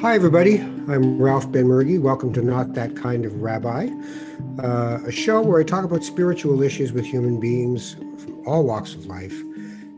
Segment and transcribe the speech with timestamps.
[0.00, 0.60] Hi, everybody.
[0.88, 2.00] I'm Ralph Benmergui.
[2.00, 3.90] Welcome to Not That Kind of Rabbi,
[4.58, 8.94] uh, a show where I talk about spiritual issues with human beings from all walks
[8.94, 9.38] of life,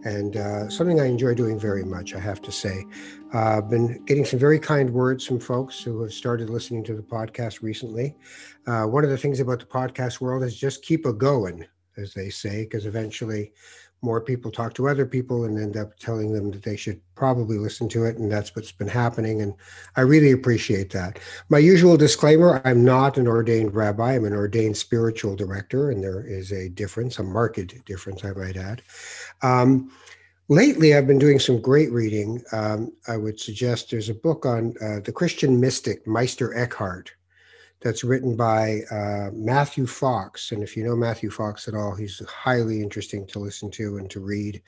[0.04, 2.85] and uh, something I enjoy doing very much, I have to say.
[3.32, 6.95] Uh, I've been getting some very kind words from folks who have started listening to
[6.95, 8.16] the podcast recently.
[8.66, 11.64] Uh, one of the things about the podcast world is just keep a going,
[11.96, 13.53] as they say, because eventually
[14.03, 17.57] more people talk to other people and end up telling them that they should probably
[17.57, 18.19] listen to it.
[18.19, 19.41] And that's what's been happening.
[19.41, 19.55] And
[19.97, 21.21] I really appreciate that.
[21.49, 25.91] My usual disclaimer I'm not an ordained rabbi, I'm an ordained spiritual director.
[25.91, 28.83] And there is a difference, a marked difference, I might add.
[29.43, 29.93] Um,
[30.49, 32.42] lately, I've been doing some great reading.
[32.53, 37.12] Um, I would suggest there's a book on uh, the Christian mystic, Meister Eckhart
[37.83, 40.53] that's written by uh, Matthew Fox.
[40.53, 44.11] And if you know Matthew Fox at all, he's highly interesting to listen to and
[44.11, 44.62] to read.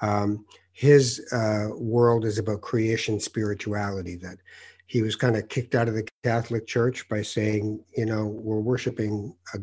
[0.00, 4.38] Um, his uh, world is about creation spirituality, that
[4.86, 8.60] he was kind of kicked out of the Catholic Church by saying, you know, we're
[8.60, 9.58] worshiping a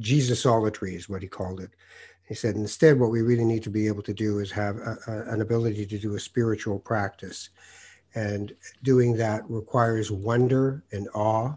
[0.00, 1.70] Jesusolatry, is what he called it.
[2.26, 4.96] He said, instead, what we really need to be able to do is have a,
[5.06, 7.50] a, an ability to do a spiritual practice.
[8.14, 11.56] And doing that requires wonder and awe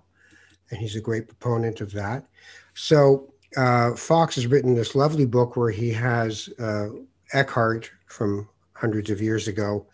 [0.70, 2.26] and he's a great proponent of that.
[2.74, 6.88] So uh, Fox has written this lovely book where he has uh,
[7.34, 9.88] Eckhart from hundreds of years ago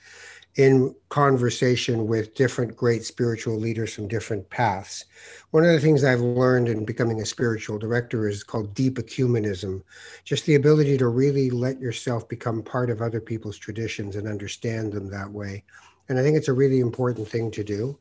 [0.56, 5.06] in conversation with different great spiritual leaders from different paths.
[5.50, 9.82] One of the things I've learned in becoming a spiritual director is called deep ecumenism,
[10.24, 14.94] just the ability to really let yourself become part of other people's traditions and understand
[14.94, 15.64] them that way.
[16.08, 17.98] And I think it's a really important thing to do.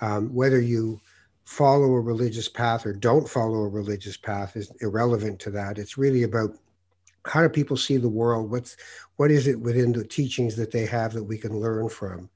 [0.00, 1.00] Um, whether you
[1.44, 5.78] follow a religious path or don't follow a religious path is irrelevant to that.
[5.78, 6.56] It's really about
[7.26, 8.50] how do people see the world?
[8.50, 8.76] What's
[9.16, 12.28] what is it within the teachings that they have that we can learn from?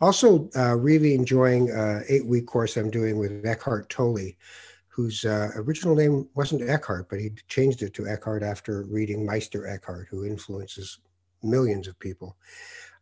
[0.00, 4.32] Also, uh, really enjoying uh, eight week course I'm doing with Eckhart Tolle,
[4.88, 9.66] whose uh, original name wasn't Eckhart, but he changed it to Eckhart after reading Meister
[9.66, 10.98] Eckhart, who influences
[11.42, 12.36] millions of people.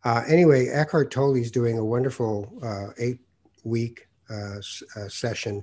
[0.04, 3.20] Uh, anyway, Eckhart Tolle is doing a wonderful uh, eight
[3.64, 4.56] week Uh,
[4.96, 5.62] uh, session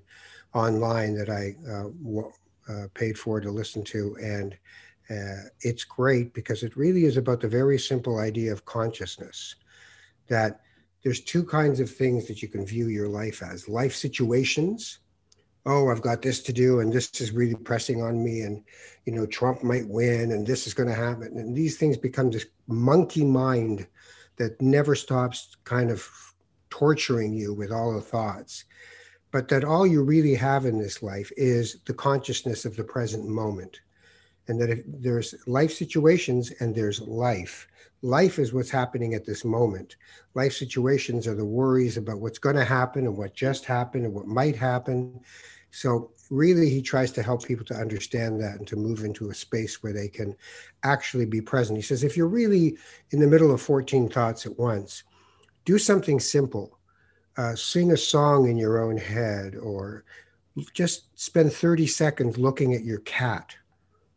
[0.53, 1.87] online that I uh,
[2.71, 4.15] uh, paid for to listen to.
[4.21, 4.55] And
[5.61, 9.55] it's great because it really is about the very simple idea of consciousness
[10.29, 10.61] that
[11.03, 13.67] there's two kinds of things that you can view your life as.
[13.67, 14.99] Life situations.
[15.65, 18.63] Oh i've got this to do and this is really pressing on me and
[19.05, 21.37] you know trump might win and this is going to happen.
[21.37, 23.87] And these things become this monkey mind
[24.37, 26.30] that never stops kind of
[26.71, 28.65] torturing you with all the thoughts,
[29.29, 33.27] but that all you really have in this life is the consciousness of the present
[33.27, 33.81] moment.
[34.47, 37.67] And that if there's life situations and there's life.
[38.01, 39.95] Life is what's happening at this moment.
[40.33, 44.13] Life situations are the worries about what's going to happen and what just happened and
[44.13, 45.21] what might happen.
[45.69, 49.35] So, really, he tries to help people to understand that and to move into a
[49.35, 50.35] space where they can
[50.83, 51.77] actually be present.
[51.77, 52.77] He says, if you're really
[53.11, 55.03] in the middle of 14 thoughts at once,
[55.65, 56.77] do something simple.
[57.37, 60.03] Uh, sing a song in your own head, or
[60.73, 63.55] just spend 30 seconds looking at your cat.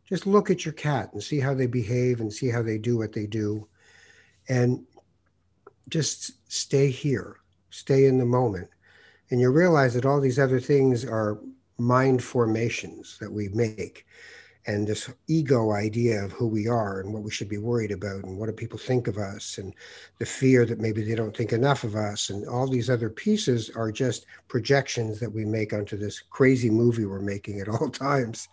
[0.07, 2.97] Just look at your cat and see how they behave and see how they do
[2.97, 3.67] what they do.
[4.49, 4.85] And
[5.89, 7.37] just stay here,
[7.69, 8.69] stay in the moment.
[9.31, 11.39] And you realize that all these other things are
[11.77, 14.05] mind formations that we make
[14.67, 18.23] and this ego idea of who we are and what we should be worried about
[18.23, 19.73] and what do people think of us and
[20.17, 23.69] the fear that maybe they don't think enough of us and all these other pieces
[23.75, 28.47] are just projections that we make onto this crazy movie we're making at all times.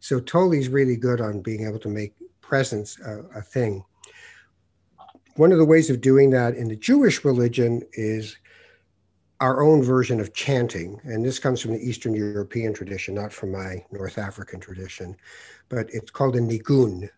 [0.00, 3.84] So Tolle's really good on being able to make presence a, a thing.
[5.34, 8.36] One of the ways of doing that in the jewish religion is
[9.40, 13.52] our own version of chanting, and this comes from the Eastern European tradition, not from
[13.52, 15.14] my North African tradition,
[15.68, 17.08] but it's called a nigun.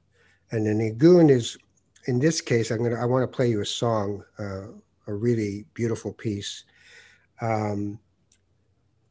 [0.50, 1.58] And a nigun is,
[2.06, 4.68] in this case, I'm gonna I want to play you a song, uh,
[5.06, 6.64] a really beautiful piece
[7.40, 7.98] um,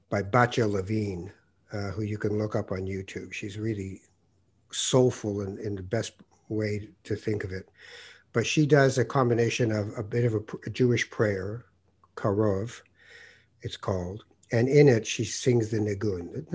[0.10, 1.31] by Batya Levine,
[1.74, 3.34] uh, who you can look up on YouTube.
[3.34, 4.01] She's really
[4.72, 6.13] soulful in, in the best
[6.50, 7.69] way to think of it.
[8.34, 11.66] But she does a combination of a bit of a, a Jewish prayer,
[12.16, 12.81] karov,
[13.62, 14.24] it's called.
[14.51, 16.45] And in it, she sings the nigun.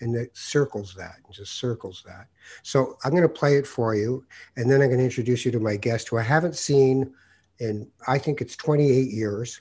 [0.00, 2.28] And it circles that, and just circles that.
[2.62, 4.24] So I'm going to play it for you,
[4.56, 7.12] and then I'm going to introduce you to my guest, who I haven't seen
[7.58, 9.60] in, I think it's 28 years,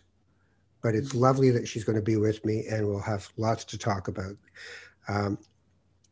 [0.81, 3.77] but it's lovely that she's going to be with me, and we'll have lots to
[3.77, 4.37] talk about.
[5.09, 5.37] Um,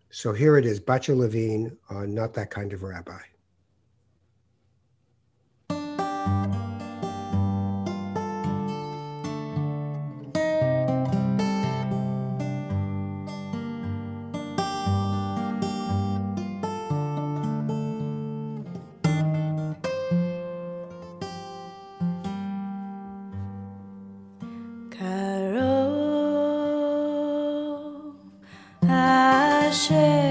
[0.09, 3.19] So here it is, Batya Levine on Not That Kind of Rabbi.
[29.68, 30.26] 的雪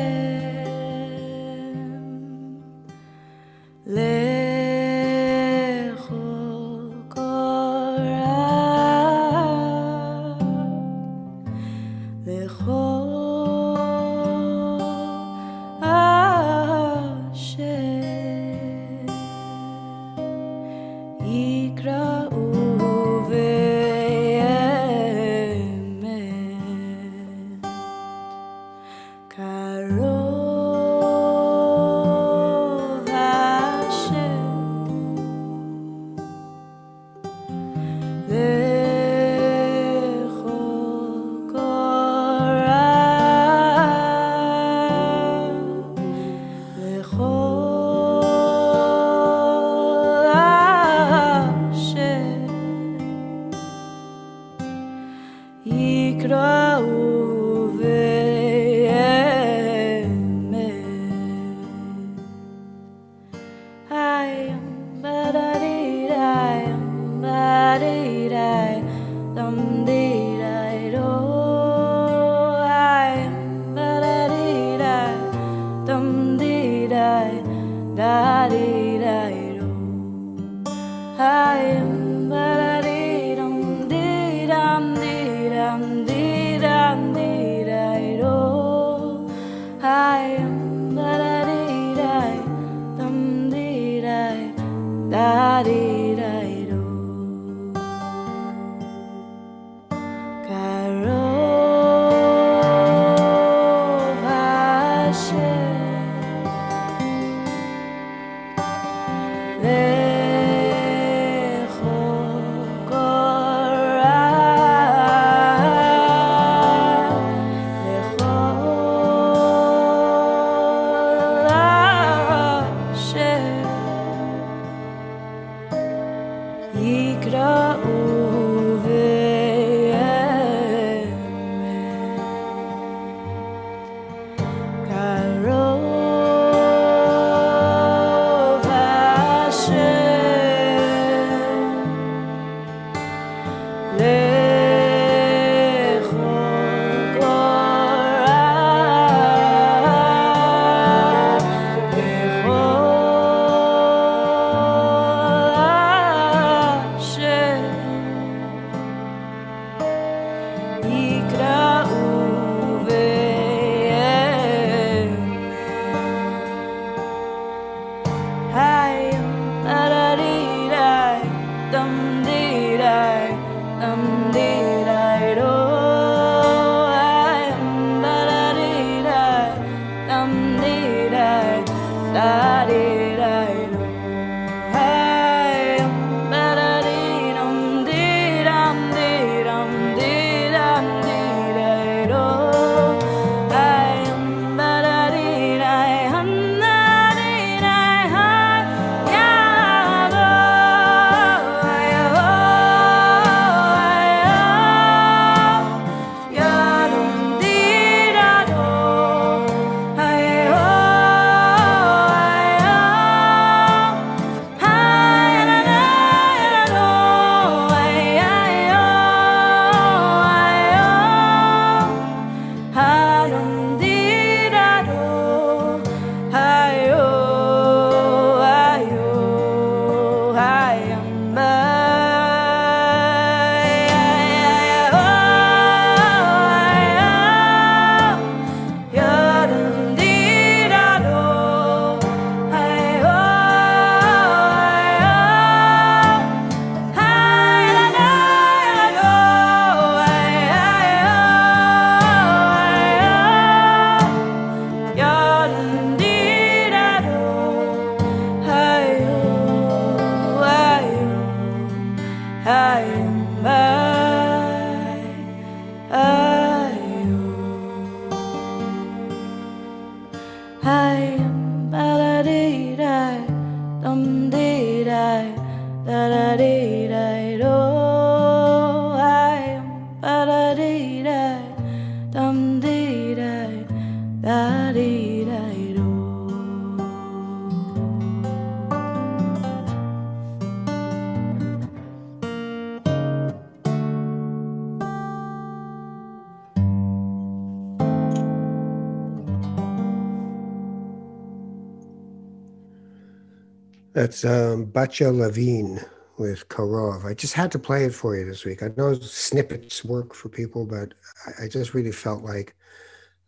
[304.06, 305.80] That's um, Batya Levine
[306.16, 307.04] with Korov.
[307.04, 308.62] I just had to play it for you this week.
[308.62, 310.94] I know snippets work for people, but
[311.42, 312.54] I, just really felt like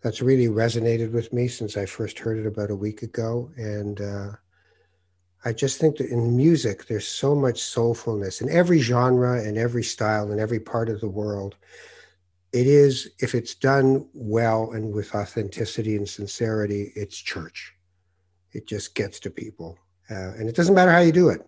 [0.03, 3.51] that's really resonated with me since I first heard it about a week ago.
[3.57, 4.29] And uh,
[5.45, 9.83] I just think that in music, there's so much soulfulness in every genre and every
[9.83, 11.57] style in every part of the world.
[12.53, 17.75] It is, if it's done well and with authenticity and sincerity, it's church.
[18.53, 19.77] It just gets to people.
[20.11, 21.47] Uh, and it doesn't matter how you do it.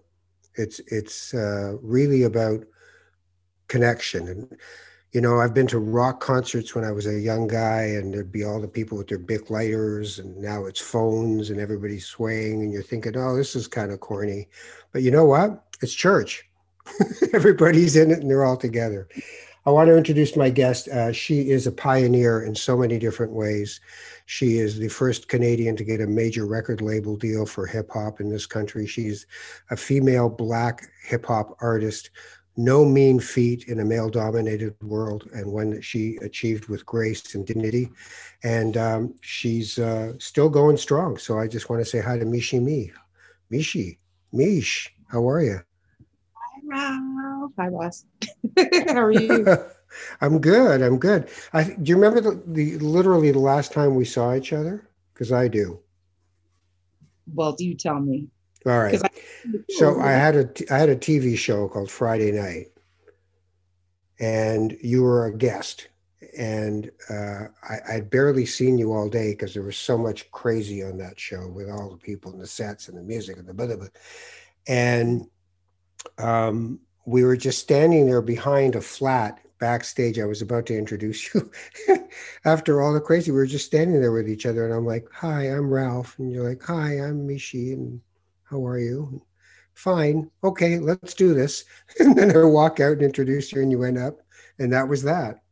[0.54, 2.64] It's it's uh, really about
[3.68, 4.28] connection.
[4.28, 4.56] And
[5.12, 8.30] you know, I've been to rock concerts when I was a young guy, and there'd
[8.30, 12.62] be all the people with their big lighters, and now it's phones, and everybody's swaying,
[12.62, 14.48] and you're thinking, oh, this is kind of corny.
[14.92, 15.64] But you know what?
[15.82, 16.44] It's church.
[17.32, 19.08] Everybody's in it, and they're all together.
[19.66, 20.88] I want to introduce my guest.
[20.88, 23.78] Uh, she is a pioneer in so many different ways.
[24.24, 28.20] She is the first Canadian to get a major record label deal for hip hop
[28.20, 28.86] in this country.
[28.86, 29.26] She's
[29.70, 32.08] a female black hip hop artist,
[32.56, 37.34] no mean feat in a male dominated world, and one that she achieved with grace
[37.34, 37.90] and dignity.
[38.42, 41.18] And um, she's uh, still going strong.
[41.18, 42.92] So I just want to say hi to Michie Mee.
[43.50, 43.98] Michie,
[44.32, 45.60] Mish, how are you?
[46.72, 46.98] Hi,
[47.58, 48.04] Hi, boss.
[48.88, 49.46] how are you?
[50.20, 50.82] I'm good.
[50.82, 51.28] I'm good.
[51.52, 54.88] I, do you remember the, the literally the last time we saw each other?
[55.12, 55.80] Because I do.
[57.32, 58.28] Well, do you tell me?
[58.66, 59.00] All right.
[59.02, 59.10] I,
[59.70, 62.68] so I had a I had a TV show called Friday Night,
[64.18, 65.88] and you were a guest,
[66.36, 70.82] and uh, I, I'd barely seen you all day because there was so much crazy
[70.82, 73.54] on that show with all the people and the sets and the music and the
[73.54, 73.88] blah, blah, blah.
[74.66, 75.26] and
[76.18, 80.18] um, we were just standing there behind a flat backstage.
[80.18, 81.50] I was about to introduce you.
[82.44, 85.06] After all the crazy, we were just standing there with each other, and I'm like,
[85.12, 88.00] "Hi, I'm Ralph," and you're like, "Hi, I'm Michie," and
[88.44, 89.22] how are you?
[89.74, 90.30] Fine.
[90.42, 91.64] Okay, let's do this.
[92.00, 94.20] And then I walk out and introduce you, and you went up,
[94.58, 95.42] and that was that.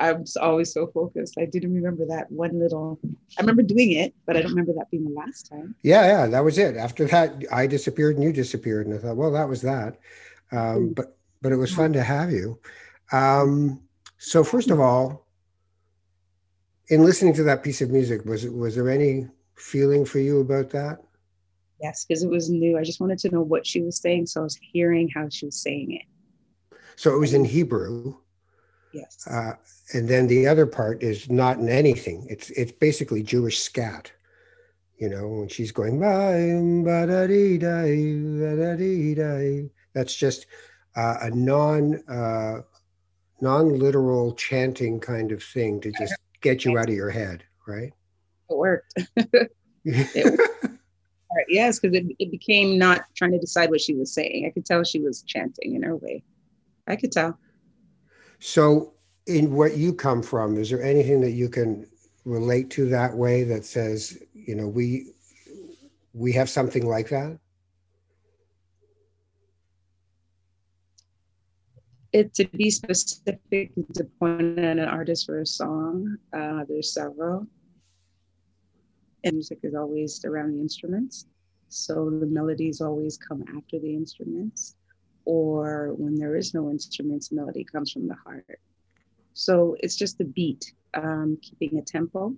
[0.00, 1.34] I was always so focused.
[1.38, 2.98] I didn't remember that one little.
[3.38, 5.74] I remember doing it, but I don't remember that being the last time.
[5.82, 6.76] Yeah, yeah, that was it.
[6.76, 9.98] After that, I disappeared and you disappeared, and I thought, well, that was that.
[10.52, 10.92] Um, hmm.
[10.92, 12.58] but but it was fun to have you.
[13.12, 13.80] Um,
[14.18, 15.26] so first of all,
[16.88, 20.70] in listening to that piece of music, was was there any feeling for you about
[20.70, 20.98] that?
[21.80, 22.78] Yes, because it was new.
[22.78, 25.46] I just wanted to know what she was saying, so I was hearing how she
[25.46, 26.76] was saying it.
[26.96, 28.16] So it was in Hebrew.
[28.92, 29.26] Yes.
[29.26, 29.52] Uh,
[29.94, 32.26] and then the other part is not in anything.
[32.28, 34.12] It's it's basically Jewish scat.
[34.98, 35.98] You know, when she's going
[39.92, 40.46] that's just
[40.96, 42.62] uh, a non uh,
[43.40, 47.92] non-literal chanting kind of thing to just get you out of your head, right?
[48.50, 48.94] It worked.
[49.84, 50.76] it worked.
[51.48, 54.46] Yes, because it, it became not trying to decide what she was saying.
[54.46, 56.24] I could tell she was chanting in her way.
[56.86, 57.38] I could tell.
[58.40, 58.94] So,
[59.26, 61.86] in what you come from, is there anything that you can
[62.24, 65.12] relate to that way that says, you know, we
[66.12, 67.38] we have something like that?
[72.12, 77.46] It to be specific to point at an artist for a song, uh, there's several.
[79.22, 81.26] And music is always around the instruments.
[81.68, 84.76] So the melodies always come after the instruments.
[85.24, 88.58] Or when there is no instruments, melody comes from the heart.
[89.34, 92.34] So it's just the beat, um, keeping a tempo.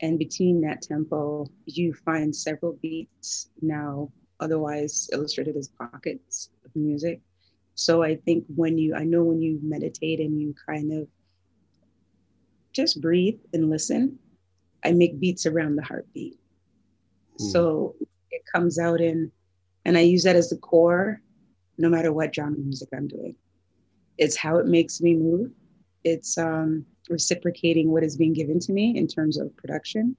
[0.00, 7.20] And between that tempo, you find several beats now, otherwise illustrated as pockets of music
[7.80, 11.08] so I think when you, I know when you meditate and you kind of
[12.74, 14.18] just breathe and listen,
[14.84, 16.38] I make beats around the heartbeat.
[17.40, 17.52] Mm.
[17.52, 17.94] So
[18.30, 19.32] it comes out in,
[19.86, 21.22] and I use that as the core
[21.78, 23.34] no matter what genre music I'm doing.
[24.18, 25.50] It's how it makes me move.
[26.04, 30.14] It's um, reciprocating what is being given to me in terms of production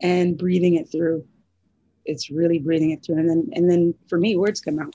[0.00, 1.26] and breathing it through.
[2.06, 3.18] It's really breathing it through.
[3.18, 4.94] And then, and then for me, words come out.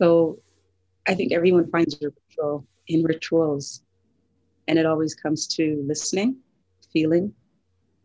[0.00, 0.38] So
[1.06, 3.82] I think everyone finds ritual in rituals,
[4.66, 6.36] and it always comes to listening,
[6.92, 7.32] feeling,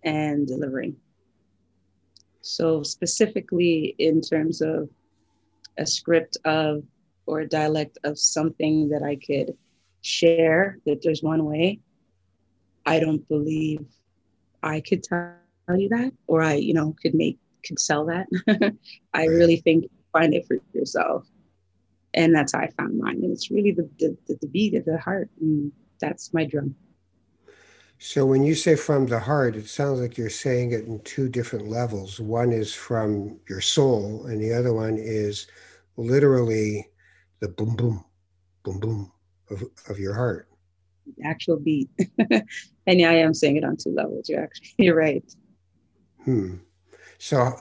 [0.04, 0.96] and delivering.
[2.42, 4.90] So, specifically in terms of
[5.78, 6.84] a script of
[7.26, 9.56] or a dialect of something that I could
[10.02, 11.80] share that there's one way,
[12.86, 13.86] I don't believe
[14.62, 15.38] I could tell
[15.70, 18.28] you that, or I, you know, could make could sell that.
[19.14, 21.26] I really think find it for yourself,
[22.14, 23.22] and that's how I found mine.
[23.24, 26.76] And it's really the the, the beat of the heart, and that's my drum.
[28.00, 31.30] So when you say from the heart, it sounds like you're saying it in two
[31.30, 32.20] different levels.
[32.20, 35.48] One is from your soul, and the other one is
[35.96, 36.86] literally
[37.40, 38.04] the boom boom
[38.64, 39.12] boom boom
[39.50, 40.48] of, of your heart.
[41.24, 41.90] Actual beat.
[42.30, 44.30] and yeah, I am saying it on two levels.
[44.30, 45.24] You're actually you're right.
[46.26, 46.56] Hmm.
[47.18, 47.58] So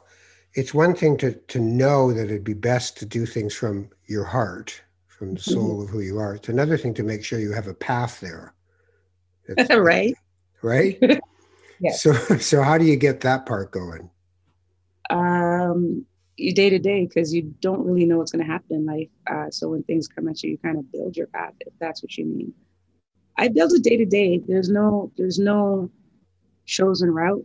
[0.55, 4.25] it's one thing to to know that it'd be best to do things from your
[4.25, 5.83] heart, from the soul mm-hmm.
[5.83, 6.35] of who you are.
[6.35, 8.55] It's another thing to make sure you have a path there.
[9.71, 10.15] right.
[10.63, 10.99] Right.
[11.81, 11.93] yeah.
[11.93, 14.11] So so how do you get that part going?
[15.11, 16.07] Um
[16.37, 19.09] you day to day because you don't really know what's going to happen in life.
[19.31, 22.03] Uh, so when things come at you, you kind of build your path if that's
[22.03, 22.55] what you mean.
[23.37, 24.39] I build it day to day.
[24.39, 25.91] There's no there's no
[26.65, 27.45] chosen route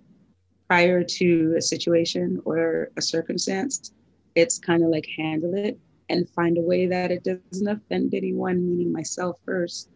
[0.68, 3.92] prior to a situation or a circumstance.
[4.36, 8.66] It's kind of like handle it and find a way that it doesn't offend anyone,
[8.66, 9.90] meaning myself first,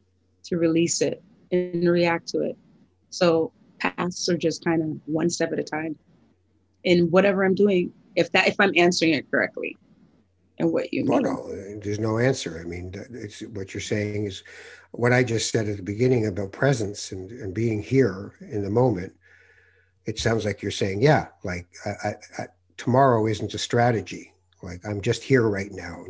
[0.46, 2.58] to release it and react to it.
[3.10, 5.96] So paths are just kind of one step at a time.
[6.84, 9.78] In whatever I'm doing, if that if I'm answering it correctly
[10.58, 11.24] and what you oh, mean.
[11.24, 12.60] Well, no, there's no answer.
[12.60, 14.44] I mean, it's what you're saying is
[14.92, 18.70] what I just said at the beginning about presence and, and being here in the
[18.70, 19.13] moment.
[20.05, 24.34] It sounds like you're saying, yeah, like I, I, I, tomorrow isn't a strategy.
[24.63, 26.05] Like I'm just here right now.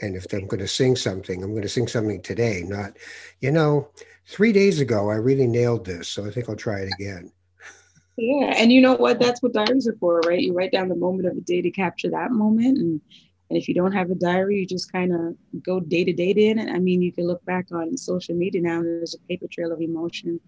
[0.00, 2.96] And if I'm going to sing something, I'm going to sing something today, not,
[3.40, 3.88] you know,
[4.26, 6.08] three days ago, I really nailed this.
[6.08, 7.32] So I think I'll try it again.
[8.16, 9.18] Yeah, and you know what?
[9.18, 10.40] That's what diaries are for, right?
[10.40, 13.00] You write down the moment of the day to capture that moment, and
[13.48, 16.30] and if you don't have a diary, you just kind of go day to day
[16.30, 16.70] in it.
[16.70, 18.82] I mean, you can look back on social media now.
[18.82, 20.40] There's a paper trail of emotion,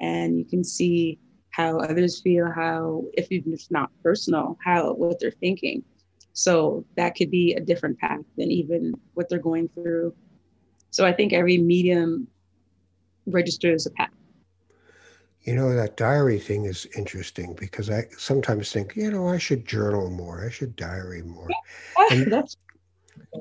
[0.00, 1.18] and you can see
[1.54, 5.84] how others feel, how if even if it's not personal, how what they're thinking.
[6.32, 10.14] So that could be a different path than even what they're going through.
[10.90, 12.26] So I think every medium
[13.26, 14.10] registers a path.
[15.42, 19.66] You know, that diary thing is interesting because I sometimes think, you know, I should
[19.66, 20.44] journal more.
[20.44, 21.48] I should diary more.
[22.10, 22.56] And, That's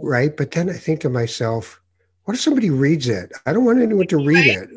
[0.01, 0.35] right.
[0.35, 1.81] But then I think to myself,
[2.25, 3.31] what if somebody reads it?
[3.45, 4.69] I don't want anyone to read it.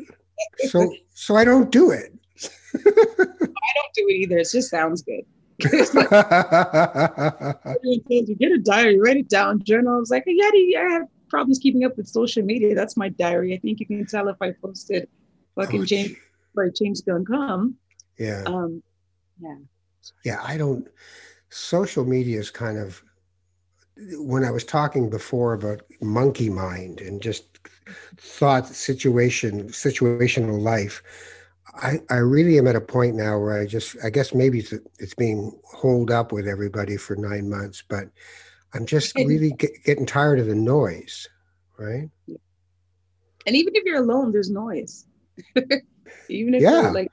[0.69, 2.13] So so I don't do it.
[2.75, 4.37] I don't do it either.
[4.37, 5.23] It just sounds good.
[5.63, 6.11] like,
[7.83, 9.95] you get a diary, write it down, journal.
[9.95, 10.49] I was like, yeah,
[10.79, 12.75] I have problems keeping up with social media.
[12.75, 13.55] That's my diary.
[13.55, 15.07] I think you can tell if I posted
[15.55, 16.15] fucking oh, James
[16.53, 17.75] where change is come.
[18.17, 18.43] Yeah.
[18.45, 18.83] Um,
[19.39, 19.55] yeah.
[20.23, 20.87] Yeah, I don't.
[21.49, 23.01] Social media is kind of
[24.19, 27.59] when I was talking before about monkey mind and just
[28.17, 31.01] thought situation situational life.
[31.81, 34.73] I, I really am at a point now where I just I guess maybe it's,
[34.99, 38.09] it's being holed up with everybody for nine months, but
[38.73, 41.27] I'm just really get, getting tired of the noise,
[41.77, 42.09] right?
[42.27, 45.05] And even if you're alone, there's noise.
[46.29, 46.81] even if yeah.
[46.81, 47.11] you're like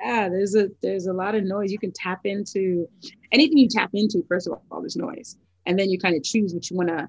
[0.00, 2.88] yeah there's a there's a lot of noise you can tap into
[3.32, 5.36] anything you tap into first of all there's noise
[5.66, 7.06] and then you kind of choose what you want to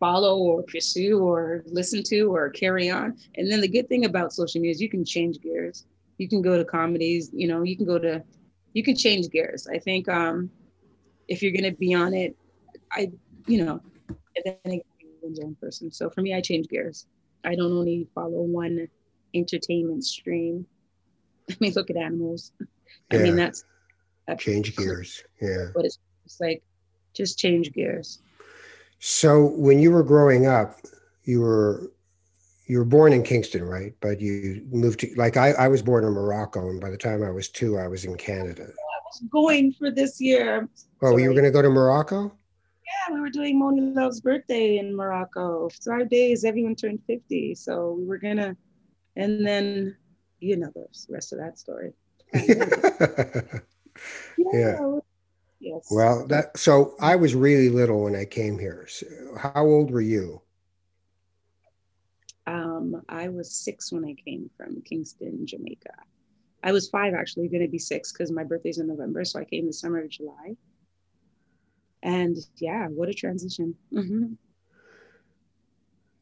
[0.00, 4.32] follow or pursue or listen to or carry on and then the good thing about
[4.32, 5.86] social media is you can change gears
[6.18, 8.22] you can go to comedies you know you can go to
[8.72, 10.50] you can change gears i think um
[11.28, 12.36] if you're going to be on it
[12.92, 13.10] i
[13.46, 14.80] you know and then
[15.42, 17.06] own person so for me i change gears
[17.44, 18.88] i don't only follow one
[19.34, 20.66] entertainment stream.
[21.50, 22.52] I mean, look at animals.
[23.12, 23.18] Yeah.
[23.18, 23.64] I mean, that's,
[24.26, 25.22] that's change gears.
[25.40, 25.66] Yeah.
[25.74, 26.62] But it's, it's like
[27.12, 28.22] just change gears.
[29.06, 30.78] So when you were growing up,
[31.24, 31.92] you were
[32.66, 33.92] you were born in Kingston, right?
[34.00, 37.22] But you moved to like I, I was born in Morocco, and by the time
[37.22, 38.62] I was two, I was in Canada.
[38.62, 40.70] I was going for this year.
[41.02, 42.32] Oh, you were going to go to Morocco?
[42.86, 45.68] Yeah, we were doing Monie Love's birthday in Morocco.
[45.84, 48.56] Five days, everyone turned fifty, so we were gonna
[49.16, 49.94] and then
[50.40, 51.92] you know the rest of that story.
[52.32, 53.44] yeah.
[54.50, 54.98] yeah.
[55.64, 55.88] Yes.
[55.90, 58.86] Well, that so I was really little when I came here.
[58.86, 59.06] So
[59.38, 60.42] how old were you?
[62.46, 65.94] Um, I was six when I came from Kingston, Jamaica.
[66.62, 69.44] I was five actually, going to be six because my birthday's in November, so I
[69.44, 70.54] came the summer of July.
[72.02, 73.74] And yeah, what a transition.
[73.90, 74.34] Mm-hmm.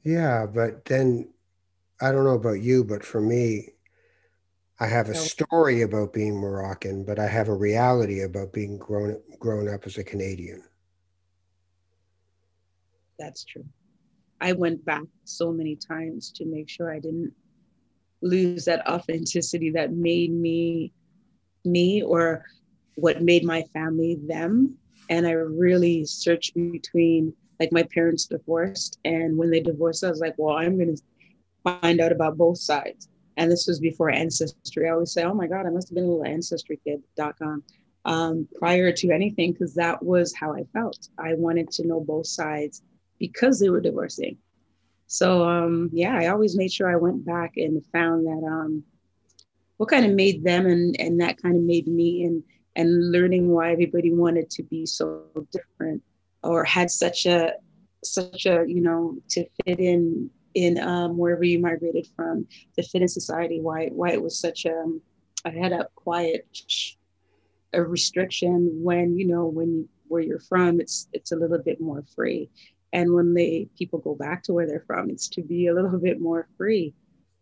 [0.04, 1.30] Yeah, but then
[2.00, 3.70] I don't know about you, but for me,
[4.82, 9.16] I have a story about being Moroccan, but I have a reality about being grown
[9.38, 10.60] grown up as a Canadian.
[13.16, 13.64] That's true.
[14.40, 17.32] I went back so many times to make sure I didn't
[18.22, 20.92] lose that authenticity that made me
[21.64, 22.44] me or
[22.96, 24.76] what made my family them.
[25.08, 28.98] And I really searched between like my parents divorced.
[29.04, 31.02] And when they divorced, I was like, well, I'm going to
[31.62, 33.08] find out about both sides.
[33.36, 34.88] And this was before Ancestry.
[34.88, 37.62] I always say, oh my God, I must have been a little Ancestry kid.com
[38.04, 41.08] um, prior to anything, because that was how I felt.
[41.18, 42.82] I wanted to know both sides
[43.18, 44.36] because they were divorcing.
[45.06, 48.82] So um, yeah, I always made sure I went back and found that um,
[49.76, 52.42] what kind of made them and and that kind of made me and
[52.76, 56.02] and learning why everybody wanted to be so different
[56.42, 57.52] or had such a
[58.02, 63.02] such a you know to fit in in um, wherever you migrated from to fit
[63.02, 64.84] in society why why it was such a
[65.50, 66.46] had a quiet
[67.72, 72.04] a restriction when you know when where you're from it's it's a little bit more
[72.14, 72.50] free.
[72.94, 75.98] And when they people go back to where they're from it's to be a little
[76.08, 76.94] bit more free.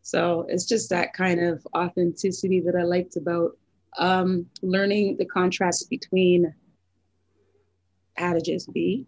[0.03, 3.59] So it's just that kind of authenticity that i liked about
[3.99, 6.55] um, learning the contrast between
[8.17, 9.07] to just be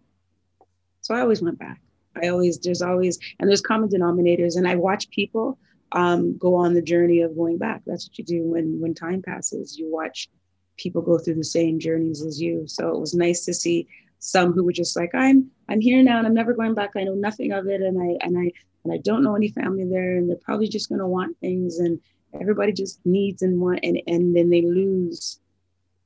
[1.01, 1.79] so i always went back
[2.21, 5.57] i always there's always and there's common denominators and i watch people
[5.93, 7.81] um, go on the journey of going back.
[7.85, 9.77] That's what you do when when time passes.
[9.77, 10.29] You watch
[10.77, 12.67] people go through the same journeys as you.
[12.67, 13.87] So it was nice to see
[14.19, 16.91] some who were just like i'm i'm here now and i'm never going back.
[16.95, 18.51] I know nothing of it and i and i
[18.83, 21.79] and i don't know any family there and they're probably just going to want things
[21.79, 21.99] and
[22.39, 25.39] everybody just needs and want and and then they lose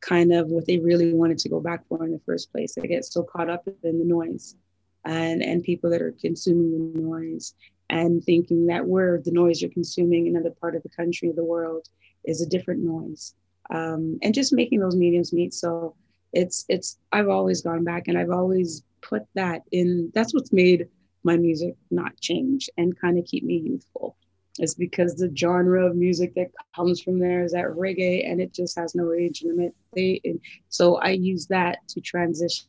[0.02, 2.76] kind of what they really wanted to go back for in the first place.
[2.76, 4.56] They get so caught up in the noise
[5.08, 7.54] and and people that are consuming the noise
[7.90, 11.44] and thinking that we're the noise you're consuming in another part of the country the
[11.44, 11.88] world
[12.26, 13.34] is a different noise.
[13.70, 15.54] Um, and just making those mediums meet.
[15.54, 15.96] So
[16.34, 20.86] it's it's i've always gone back and i've always put that in that's what's made
[21.24, 24.16] my music not change and kind of keep me youthful.
[24.60, 28.54] Is because the genre of music that comes from there is that reggae and it
[28.54, 29.74] just has no age limit.
[29.94, 30.22] They
[30.70, 32.68] so i use that to transition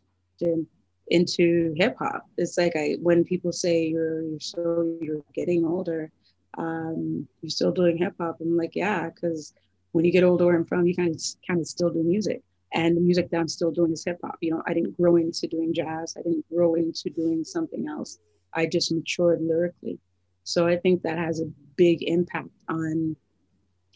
[1.11, 6.11] into hip hop it's like i when people say you're you're so you're getting older
[6.59, 9.55] um you're still doing hip hop i'm like yeah because
[9.93, 12.43] when you get older i'm from you kind of kind of still do music
[12.75, 14.37] and the music that I'm still doing is hip hop.
[14.41, 16.15] You know, I didn't grow into doing jazz.
[16.19, 18.19] I didn't grow into doing something else.
[18.53, 19.99] I just matured lyrically.
[20.45, 23.17] So I think that has a big impact on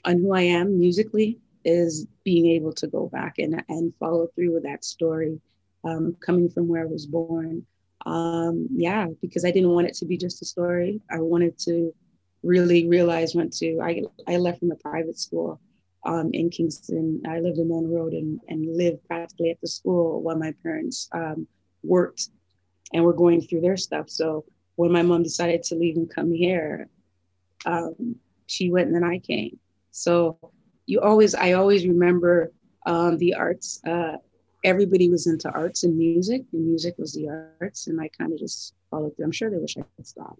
[0.04, 4.54] on who I am musically is being able to go back and and follow through
[4.54, 5.40] with that story,
[5.84, 7.66] um, coming from where I was born.
[8.04, 11.00] Um, yeah, because I didn't want it to be just a story.
[11.10, 11.94] I wanted to
[12.42, 15.60] really realize went to I I left from a private school
[16.04, 17.22] um, in Kingston.
[17.28, 21.08] I lived in Mona Road and, and lived practically at the school while my parents
[21.12, 21.46] um,
[21.82, 22.28] worked
[22.92, 24.10] and were going through their stuff.
[24.10, 24.44] So
[24.76, 26.88] when my mom decided to leave and come here,
[27.66, 28.16] um,
[28.46, 29.58] she went and then I came.
[29.90, 30.38] So
[30.86, 32.52] you always, I always remember
[32.86, 33.80] um, the arts.
[33.86, 34.16] Uh,
[34.64, 37.28] everybody was into arts and music, and music was the
[37.60, 39.24] arts, and I kind of just followed through.
[39.24, 40.38] I'm sure they wish I could stop.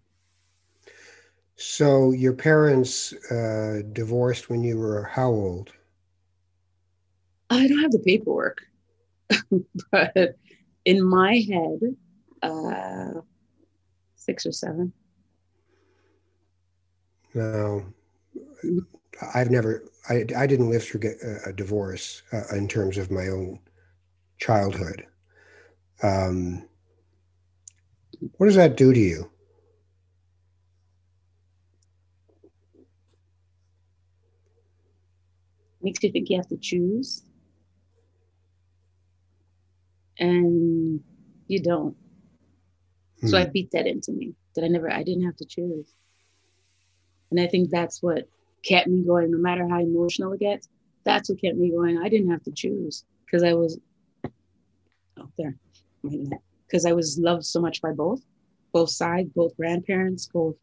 [1.56, 5.72] So your parents uh, divorced when you were how old?
[7.50, 8.62] I don't have the paperwork,
[9.90, 10.36] but
[10.84, 11.96] in my head,
[12.42, 13.20] uh,
[14.16, 14.92] six or seven.
[17.34, 17.84] No,
[19.34, 19.84] I've never.
[20.08, 21.02] I I didn't live through
[21.46, 23.58] a divorce uh, in terms of my own
[24.42, 25.06] childhood.
[26.02, 26.68] Um,
[28.36, 29.32] what does that do to you?
[35.82, 37.22] makes you think you have to choose.
[40.18, 41.00] And
[41.48, 41.96] you don't.
[43.20, 43.26] Hmm.
[43.26, 45.92] So I beat that into me that I never, I didn't have to choose.
[47.30, 48.28] And I think that's what
[48.64, 50.68] kept me going, no matter how emotional it gets.
[51.04, 51.98] That's what kept me going.
[51.98, 53.78] I didn't have to choose because I was,
[55.18, 55.56] oh, there,
[56.66, 58.20] because I was loved so much by both,
[58.72, 60.56] both sides, both grandparents, both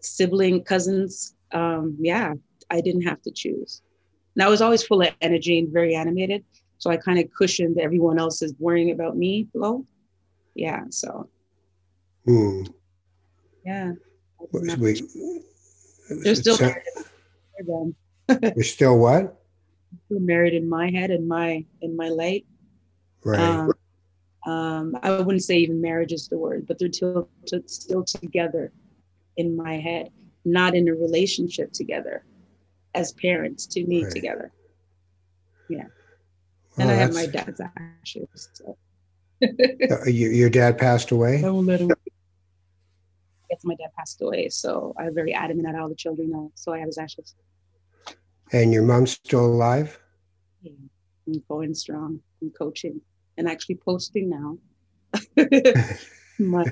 [0.00, 1.34] sibling, cousins.
[1.52, 2.34] Um, yeah,
[2.70, 3.82] I didn't have to choose.
[4.34, 6.44] And I was always full of energy and very animated.
[6.78, 9.86] So I kind of cushioned everyone else's worrying about me blow.
[10.54, 10.84] Yeah.
[10.90, 11.28] So.
[12.24, 12.62] Hmm.
[13.64, 13.92] Yeah.
[14.52, 15.02] Wait,
[16.24, 16.74] They're still so,
[18.28, 19.40] You're still what?
[20.06, 22.46] Still married in my head and my in my light.
[23.24, 23.40] Right.
[23.40, 23.72] Um,
[24.44, 27.28] um, I wouldn't say even marriage is the word, but they're still,
[27.66, 28.72] still together
[29.36, 30.10] in my head,
[30.44, 32.24] not in a relationship together
[32.94, 34.12] as parents to me right.
[34.12, 34.52] together.
[35.68, 35.86] Yeah.
[36.78, 38.48] And I have my dad's ashes.
[38.54, 38.76] So.
[39.42, 41.44] Uh, your, your dad passed away?
[41.44, 41.90] I will let him
[43.52, 44.48] guess my dad passed away.
[44.48, 46.50] So I'm very adamant that all the children know.
[46.54, 47.34] So I have his ashes.
[48.52, 49.98] And your mom's still alive?
[50.62, 50.72] Yeah,
[51.26, 52.20] I'm going strong.
[52.40, 53.00] I'm coaching
[53.36, 54.58] and actually posting now.
[56.38, 56.64] my,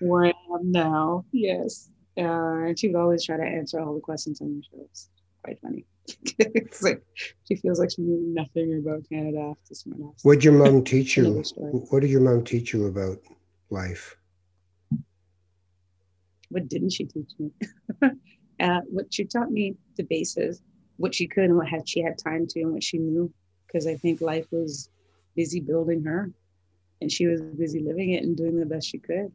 [0.00, 1.24] where I am now.
[1.32, 1.90] Yes.
[2.16, 5.08] Uh, and she would always try to answer all the questions on your It's
[5.42, 5.84] Quite funny.
[6.38, 7.02] it's like
[7.48, 11.16] she feels like she knew nothing about Canada after smart What did your mom teach
[11.16, 11.42] you?
[11.56, 13.18] What did your mom teach you about
[13.70, 14.16] life?
[16.50, 17.50] What didn't she teach me?
[18.60, 20.60] uh, what she taught me the basis,
[20.96, 23.32] what she could and what had she had time to and what she knew.
[23.66, 24.88] Because I think life was
[25.36, 26.30] busy building her
[27.00, 29.32] and she was busy living it and doing the best she could.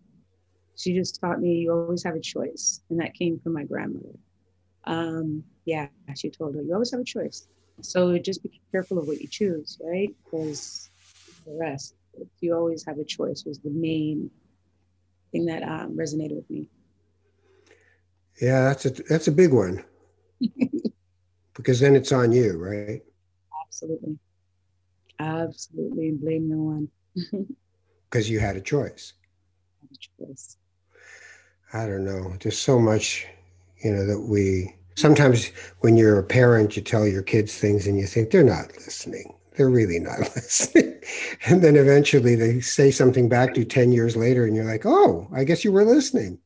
[0.75, 2.81] She just taught me you always have a choice.
[2.89, 4.17] And that came from my grandmother.
[4.85, 7.47] Um, yeah, she told her, you always have a choice.
[7.81, 10.09] So just be careful of what you choose, right?
[10.23, 10.89] Because
[11.45, 11.95] the rest,
[12.41, 14.29] you always have a choice was the main
[15.31, 16.67] thing that um, resonated with me.
[18.41, 19.83] Yeah, that's a that's a big one.
[21.55, 23.03] because then it's on you, right?
[23.65, 24.17] Absolutely.
[25.19, 26.11] Absolutely.
[26.11, 26.87] Blame no one.
[28.09, 29.13] Because you had a choice.
[29.81, 30.57] Had a choice.
[31.73, 32.33] I don't know.
[32.41, 33.27] There's so much,
[33.83, 35.51] you know, that we sometimes
[35.81, 39.35] when you're a parent, you tell your kids things and you think they're not listening.
[39.55, 40.99] They're really not listening.
[41.45, 44.87] and then eventually they say something back to you 10 years later and you're like,
[44.87, 46.39] oh, I guess you were listening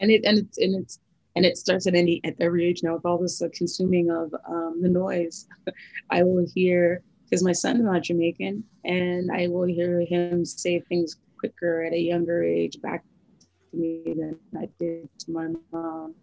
[0.00, 0.98] and it and it's and it's
[1.36, 4.34] and it starts at any at every age now with all this uh, consuming of
[4.48, 5.46] um, the noise.
[6.10, 11.16] I will hear because my son's not Jamaican, and I will hear him say things
[11.38, 13.04] quicker at a younger age back
[13.40, 16.14] to me than I did to my mom.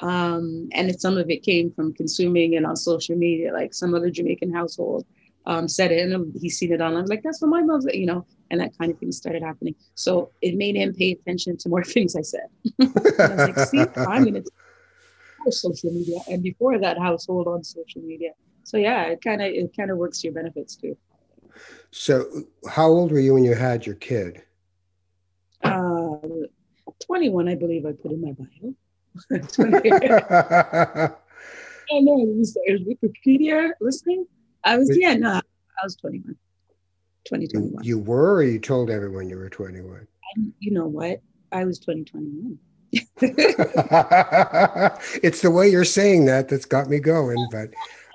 [0.00, 4.10] Um, and some of it came from consuming and on social media, like some other
[4.10, 5.06] Jamaican household
[5.46, 6.96] um, said it, and he's seen it on.
[6.96, 9.42] I was like, "That's what my mom's," you know and that kind of thing started
[9.42, 9.74] happening.
[9.94, 12.46] So it made him pay attention to more things I said.
[12.80, 14.34] I like, see, I'm going
[15.44, 18.30] to social media, and before that, household on social media.
[18.64, 20.96] So yeah, it kind of it kind of works to your benefits too.
[21.90, 22.26] So,
[22.68, 24.42] how old were you when you had your kid?
[25.62, 26.16] Uh,
[27.06, 28.74] 21, I believe I put in my bio.
[31.92, 34.26] I know, is Wikipedia listening?
[34.64, 35.40] I was, yeah, no, I
[35.84, 36.34] was 21.
[37.26, 37.84] 2021.
[37.84, 40.06] You were, or you told everyone you were 21?
[40.58, 41.20] you know what?
[41.52, 42.58] I was 2021.
[45.22, 47.70] it's the way you're saying that that's got me going, but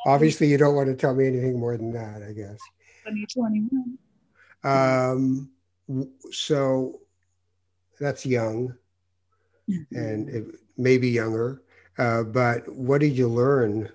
[0.10, 2.60] obviously you don't want to tell me anything more than that, I guess.
[3.06, 3.98] 2021.
[4.63, 5.50] Um,
[6.32, 7.00] so
[8.00, 8.76] that's young
[9.91, 10.45] and it,
[10.78, 11.62] maybe younger.
[11.98, 13.89] Uh, but what did you learn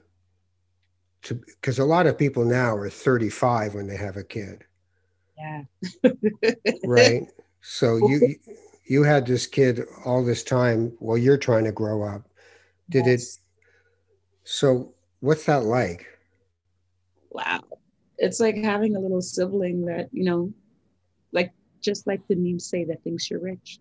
[1.22, 4.64] to because a lot of people now are 35 when they have a kid
[5.38, 5.62] yeah.
[6.84, 7.22] right.
[7.60, 8.36] So you
[8.86, 12.22] you had this kid all this time while you're trying to grow up.
[12.90, 13.36] Did yes.
[13.36, 13.40] it
[14.44, 14.93] so
[15.24, 16.06] what's that like?
[17.30, 17.60] Wow.
[18.18, 20.52] It's like having a little sibling that, you know,
[21.32, 23.78] like just like the memes say that thinks you're rich.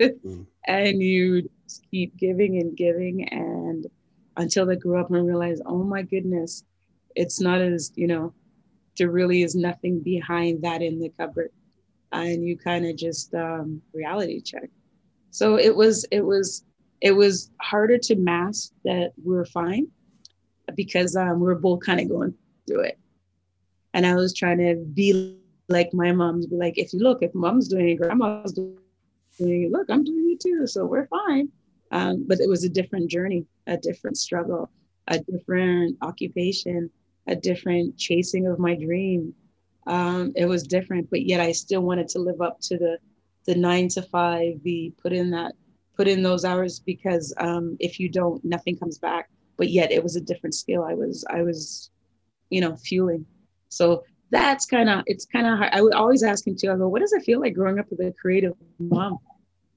[0.00, 0.46] mm.
[0.66, 1.50] And you
[1.90, 3.86] keep giving and giving and
[4.38, 6.64] until they grew up and realize, oh my goodness,
[7.14, 8.32] it's not as, you know,
[8.96, 11.50] there really is nothing behind that in the cupboard
[12.12, 14.70] and you kind of just um, reality check
[15.30, 16.64] so it was it was
[17.00, 19.86] it was harder to mask that we are fine
[20.76, 22.34] because um, we were both kind of going
[22.66, 22.98] through it
[23.94, 25.36] and i was trying to be
[25.68, 28.76] like my mom's be like if you look if mom's doing it grandma's doing
[29.38, 31.48] it look i'm doing it too so we're fine
[31.90, 34.70] um, but it was a different journey a different struggle
[35.08, 36.90] a different occupation
[37.26, 39.34] a different chasing of my dream.
[39.86, 42.98] Um, it was different, but yet I still wanted to live up to the
[43.46, 45.54] the nine to five, the put in that
[45.96, 49.28] put in those hours because um, if you don't, nothing comes back.
[49.56, 50.84] But yet it was a different skill.
[50.84, 51.90] I was I was,
[52.50, 53.26] you know, fueling.
[53.68, 55.70] So that's kind of it's kind of hard.
[55.72, 56.70] I would always ask him too.
[56.70, 59.18] I go, what does it feel like growing up with a creative mom?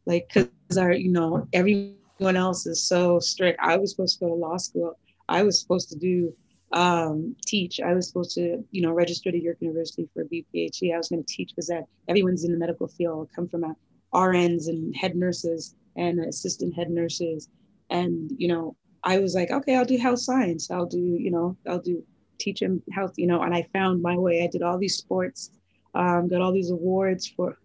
[0.06, 3.60] Like, because our you know everyone else is so strict.
[3.62, 4.98] I was supposed to go to law school.
[5.30, 6.34] I was supposed to do
[6.72, 7.80] um, teach.
[7.80, 10.94] I was supposed to, you know, register to York University for a BPHD.
[10.94, 13.30] I was going to teach because that everyone's in the medical field.
[13.36, 13.76] come from
[14.14, 17.50] RNs and head nurses and assistant head nurses,
[17.90, 18.76] and you know,
[19.08, 20.70] I was like, okay, I'll do health science.
[20.70, 22.04] I'll do, you know, I'll do
[22.40, 23.42] teach them health, you know.
[23.42, 24.44] And I found my way.
[24.44, 25.52] I did all these sports,
[25.96, 27.58] um, got all these awards for.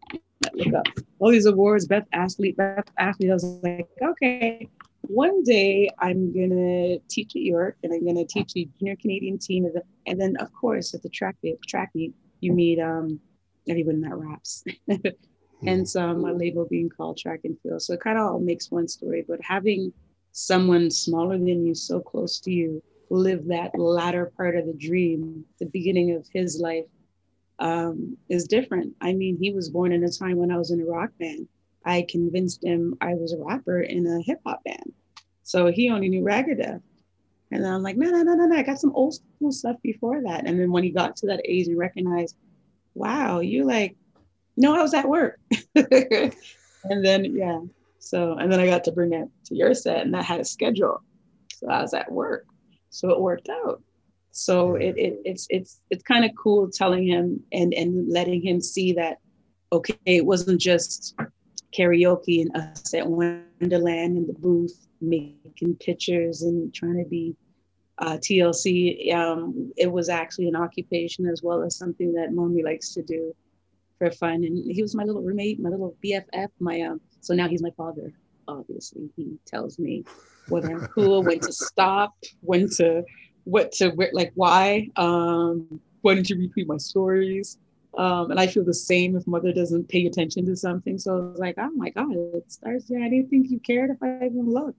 [0.55, 0.87] Look up
[1.19, 1.87] all these awards.
[1.87, 3.31] Best athlete, best athlete.
[3.31, 4.69] I was like, okay,
[5.03, 9.69] one day I'm gonna teach at York and I'm gonna teach the junior Canadian team,
[10.07, 13.19] and then of course at the track meet, track meet you meet um,
[13.69, 14.65] everyone that raps.
[15.65, 17.83] hence um, my label being called track and field.
[17.83, 19.93] So it kind of all makes one story, but having
[20.33, 25.45] someone smaller than you, so close to you, live that latter part of the dream,
[25.59, 26.87] the beginning of his life,
[27.59, 28.95] um, is different.
[29.01, 31.47] I mean, he was born in a time when I was in a rock band.
[31.85, 34.93] I convinced him I was a rapper in a hip hop band.
[35.43, 36.83] So he only knew Raggadeath.
[37.51, 38.57] And I'm like, no, no, no, no, no.
[38.57, 40.47] I got some old school stuff before that.
[40.47, 42.37] And then when he got to that age and recognized,
[42.95, 43.97] wow, you like,
[44.57, 45.39] no, I was at work.
[45.75, 46.35] and
[47.05, 47.61] then, yeah.
[48.03, 50.45] So, and then I got to bring it to your set and that had a
[50.45, 51.03] schedule.
[51.55, 52.47] So I was at work.
[52.91, 53.81] So it worked out.
[54.33, 58.61] So it, it it's it's it's kind of cool telling him and and letting him
[58.61, 59.19] see that
[59.73, 61.15] okay, it wasn't just
[61.77, 67.37] karaoke and us at Wonderland in the booth making pictures and trying to be
[67.99, 69.15] uh, TLC.
[69.15, 73.35] Um, it was actually an occupation as well as something that mommy likes to do
[73.99, 74.45] for fun.
[74.45, 76.49] And he was my little roommate, my little BFF.
[76.59, 78.13] My um, so now he's my father.
[78.49, 80.05] Obviously, he tells me
[80.49, 83.05] whether I'm cool, when to stop, when to
[83.45, 84.89] what to like why.
[84.97, 87.59] Um, why didn't you repeat my stories?
[87.97, 90.99] Um, and I feel the same if mother doesn't pay attention to something.
[90.99, 93.03] So I was like, oh my God, it's Thursday.
[93.03, 94.79] I didn't think you cared if I even looked.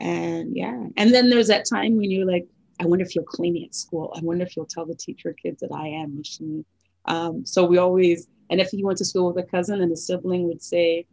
[0.00, 0.88] And yeah.
[0.96, 2.46] And then there's that time when you're like,
[2.80, 4.12] I wonder if you'll clean me at school.
[4.14, 6.64] I wonder if you'll tell the teacher kids that I am Michelle.
[7.06, 9.96] Um, so we always, and if he went to school with a cousin and a
[9.96, 11.06] sibling would say,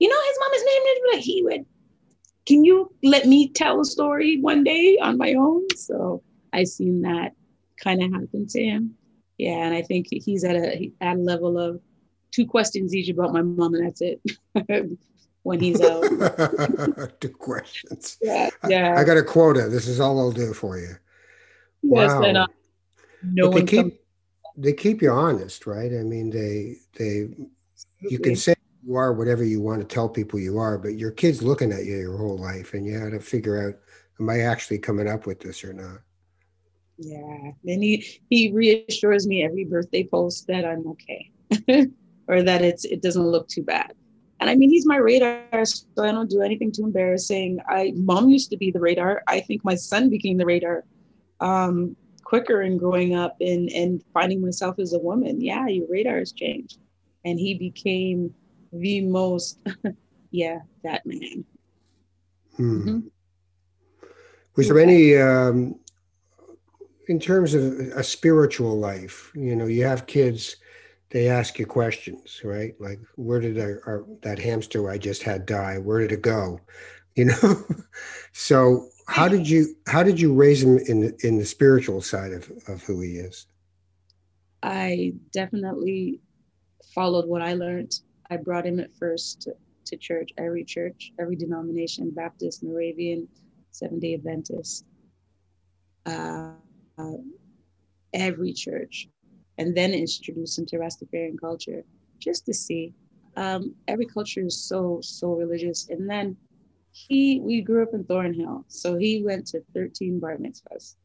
[0.00, 1.66] you know, his mama's name is like he would,
[2.46, 5.62] can you let me tell a story one day on my own?
[5.76, 7.32] So I seen that
[7.82, 8.96] kind of happen to him
[9.40, 11.80] yeah, and I think he's at a at a level of
[12.30, 14.20] two questions each about my mom, and that's it.
[15.44, 16.02] when he's out.
[17.20, 18.18] two questions.
[18.20, 18.94] Yeah, yeah.
[18.94, 19.70] I, I, got a quota.
[19.70, 20.94] This is all I'll do for you.
[21.80, 22.22] Yes, wow.
[22.22, 22.46] and uh,
[23.22, 23.92] no they keep comes-
[24.58, 25.90] they keep you honest, right?
[25.90, 27.30] I mean, they they
[28.00, 28.54] you can say
[28.86, 31.84] you are whatever you want to tell people you are, but your kid's looking at
[31.84, 33.74] you your whole life, and you have to figure out
[34.20, 35.98] am I actually coming up with this or not.
[36.98, 37.52] Yeah.
[37.64, 41.30] Then he he reassures me every birthday post that I'm okay.
[42.28, 43.94] or that it's it doesn't look too bad.
[44.38, 47.60] And I mean he's my radar, so I don't do anything too embarrassing.
[47.68, 49.22] I mom used to be the radar.
[49.26, 50.84] I think my son became the radar
[51.40, 55.40] um quicker in growing up and and finding myself as a woman.
[55.40, 56.78] Yeah, your radar has changed.
[57.24, 58.34] And he became
[58.72, 59.58] the most
[60.30, 61.44] yeah, that man.
[62.56, 62.80] Hmm.
[62.80, 62.98] Mm-hmm.
[64.56, 65.78] Was there any um,
[67.10, 70.56] in terms of a spiritual life, you know, you have kids,
[71.10, 72.74] they ask you questions, right?
[72.78, 75.78] Like, where did I, our, that hamster I just had die?
[75.78, 76.60] Where did it go?
[77.16, 77.64] You know,
[78.32, 82.32] so how did you how did you raise him in the, in the spiritual side
[82.32, 83.46] of, of who he is?
[84.62, 86.20] I definitely
[86.94, 87.98] followed what I learned.
[88.30, 89.54] I brought him at first to,
[89.86, 93.28] to church, every church, every denomination, Baptist, Moravian,
[93.70, 94.84] Seven Day Adventist.
[96.06, 96.52] Uh,
[96.98, 97.12] uh,
[98.14, 99.08] every church
[99.58, 101.84] and then introduce him to Rastafarian culture
[102.18, 102.94] just to see.
[103.36, 105.88] Um, every culture is so, so religious.
[105.90, 106.36] And then
[106.92, 108.64] he, we grew up in Thornhill.
[108.68, 110.96] So he went to 13 bar mitzvahs.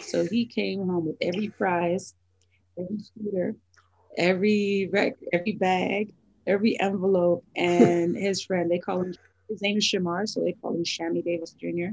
[0.00, 2.14] So he came home with every prize,
[2.78, 3.56] every scooter,
[4.16, 6.12] every rec, every bag,
[6.46, 9.14] every envelope, and his friend, they call him,
[9.48, 11.90] his name is Shamar, so they call him Shammy Davis Jr.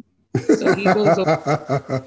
[0.56, 2.06] So he goes over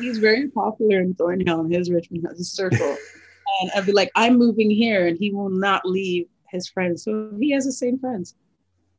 [0.00, 2.96] he's very popular in Thornhill and his Richmond has a circle.
[3.60, 7.04] and I'd be like, I'm moving here, and he will not leave his friends.
[7.04, 8.34] So he has the same friends.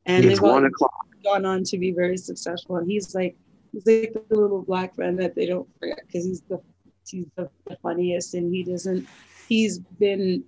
[0.06, 0.92] And it's one o'clock.
[1.22, 2.76] Gone on to be very successful.
[2.76, 3.36] And he's like,
[3.72, 6.60] he's like the little black friend that they don't forget because he's the
[7.06, 9.06] he's the, the funniest, and he doesn't.
[9.48, 10.44] He's been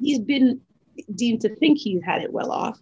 [0.00, 0.60] he's been
[1.14, 2.78] deemed to think he had it well off,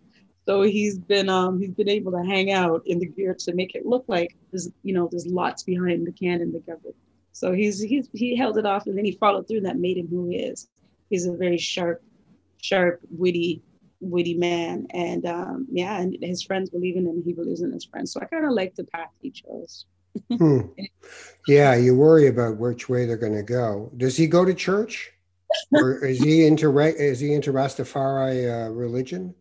[0.47, 3.75] so he's been um, he's been able to hang out in the gear to make
[3.75, 6.95] it look like there's you know there's lots behind the can cannon the cover.
[7.33, 9.97] So he's he's he held it off and then he followed through and that made
[9.97, 10.69] him who he is.
[11.11, 12.03] He's a very sharp,
[12.61, 13.63] sharp, witty,
[14.01, 14.87] witty man.
[14.91, 18.13] And um, yeah, and his friends believe in him, he believes in his friends.
[18.13, 19.87] So I kind of like the path he chose.
[20.31, 20.61] hmm.
[21.49, 23.91] Yeah, you worry about which way they're going to go.
[23.97, 25.11] Does he go to church,
[25.73, 29.35] or is he into is he into Rastafari uh, religion?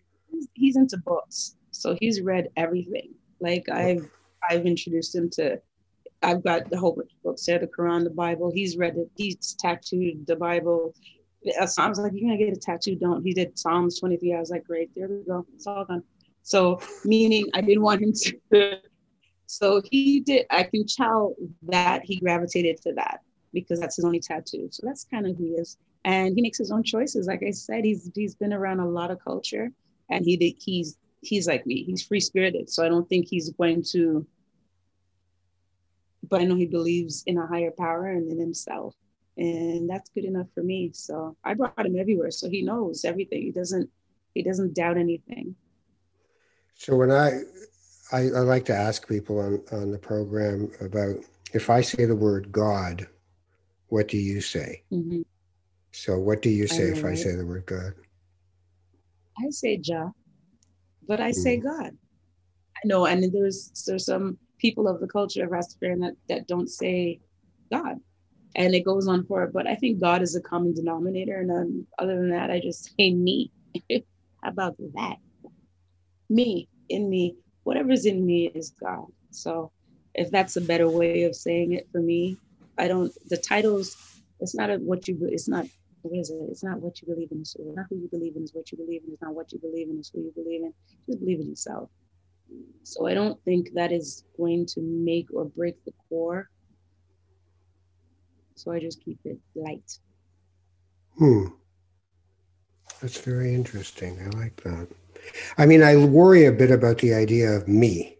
[0.53, 3.13] he's into books, so he's read everything.
[3.39, 4.09] Like I've
[4.49, 5.61] I've introduced him to.
[6.21, 8.51] I've got the whole bunch of books there, the Quran, the Bible.
[8.53, 9.09] He's read it.
[9.17, 10.93] He's tattooed the Bible.
[11.59, 13.23] I was like, you're gonna get a tattoo, don't?
[13.23, 14.33] He did Psalms 23.
[14.33, 15.45] I was like, great, there we go.
[15.53, 16.03] It's all done.
[16.43, 18.79] So meaning I didn't want him to.
[19.47, 20.45] so he did.
[20.49, 23.19] I can tell that he gravitated to that
[23.53, 24.69] because that's his only tattoo.
[24.71, 27.27] So that's kind of who he is, and he makes his own choices.
[27.27, 29.71] Like I said, he's he's been around a lot of culture,
[30.09, 31.83] and he he's he's like me.
[31.83, 34.25] He's free spirited, so I don't think he's going to.
[36.29, 38.95] But I know he believes in a higher power and in himself,
[39.37, 40.91] and that's good enough for me.
[40.93, 43.41] So I brought him everywhere, so he knows everything.
[43.41, 43.89] He doesn't
[44.33, 45.55] he doesn't doubt anything.
[46.75, 47.41] So when I
[48.11, 51.15] I, I like to ask people on on the program about
[51.53, 53.07] if I say the word God,
[53.87, 54.83] what do you say?
[54.91, 55.21] Mm-hmm.
[55.93, 57.93] So what do you say I if I say the word God?
[59.37, 60.11] I say Jah,
[61.07, 61.63] but I say mm.
[61.63, 61.91] God.
[62.75, 66.69] I know, and there's there's some people of the culture of Rastafarian that, that don't
[66.69, 67.19] say
[67.71, 67.97] God.
[68.55, 69.53] And it goes on for it.
[69.53, 71.39] But I think God is a common denominator.
[71.39, 73.51] And um, other than that, I just say me.
[73.89, 75.17] How about that?
[76.29, 79.05] Me, in me, whatever's in me is God.
[79.31, 79.71] So
[80.15, 82.37] if that's a better way of saying it for me,
[82.77, 83.95] I don't, the titles,
[84.39, 85.65] it's not a, what you, it's not
[86.03, 86.37] what is it?
[86.49, 87.41] It's not what you believe in.
[87.41, 88.43] It's not who you believe in.
[88.43, 89.13] Is what you believe in.
[89.13, 89.97] It's not what you believe in.
[89.97, 90.73] It's who you believe in.
[91.05, 91.89] Just believe in yourself.
[92.83, 96.49] So I don't think that is going to make or break the core.
[98.55, 99.97] So I just keep it light.
[101.17, 101.45] Hmm.
[103.01, 104.19] That's very interesting.
[104.21, 104.87] I like that.
[105.57, 108.17] I mean, I worry a bit about the idea of me.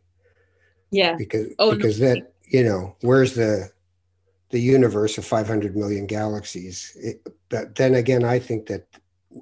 [0.90, 1.16] Yeah.
[1.18, 2.08] Because oh, because no.
[2.08, 3.73] that you know where's the
[4.54, 6.96] the universe of 500 million galaxies.
[7.02, 8.86] It, but then again, I think that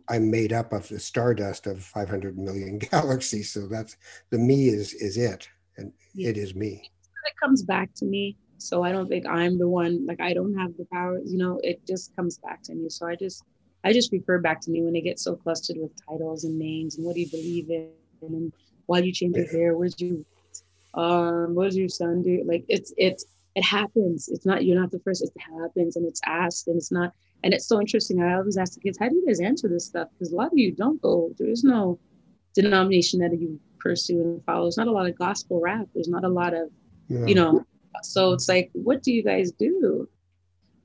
[0.07, 3.51] I'm made up of the stardust of 500 million galaxies.
[3.51, 3.97] So that's
[4.29, 6.29] the me is is it, and yeah.
[6.29, 6.89] it is me.
[7.25, 8.37] It comes back to me.
[8.57, 10.05] So I don't think I'm the one.
[10.05, 11.19] Like I don't have the power.
[11.25, 12.87] You know, it just comes back to me.
[12.87, 13.43] So I just
[13.83, 16.95] I just refer back to me when they get so clustered with titles and names
[16.95, 17.89] and what do you believe in
[18.21, 18.53] and
[18.85, 19.75] why do you change your hair?
[19.75, 20.19] Where's your
[20.93, 22.45] um what does your son do?
[22.47, 23.25] Like it's it's
[23.55, 24.29] it happens.
[24.29, 25.23] It's not you're not the first.
[25.23, 27.13] It happens and it's asked and it's not.
[27.43, 28.21] And it's so interesting.
[28.21, 30.07] I always ask the kids, how do you guys answer this stuff?
[30.13, 31.33] Because a lot of you don't go.
[31.37, 31.99] There is no
[32.53, 34.65] denomination that you pursue and follow.
[34.65, 35.87] There's not a lot of gospel rap.
[35.93, 36.69] There's not a lot of,
[37.07, 37.25] yeah.
[37.25, 37.65] you know.
[38.03, 40.07] So it's like, what do you guys do?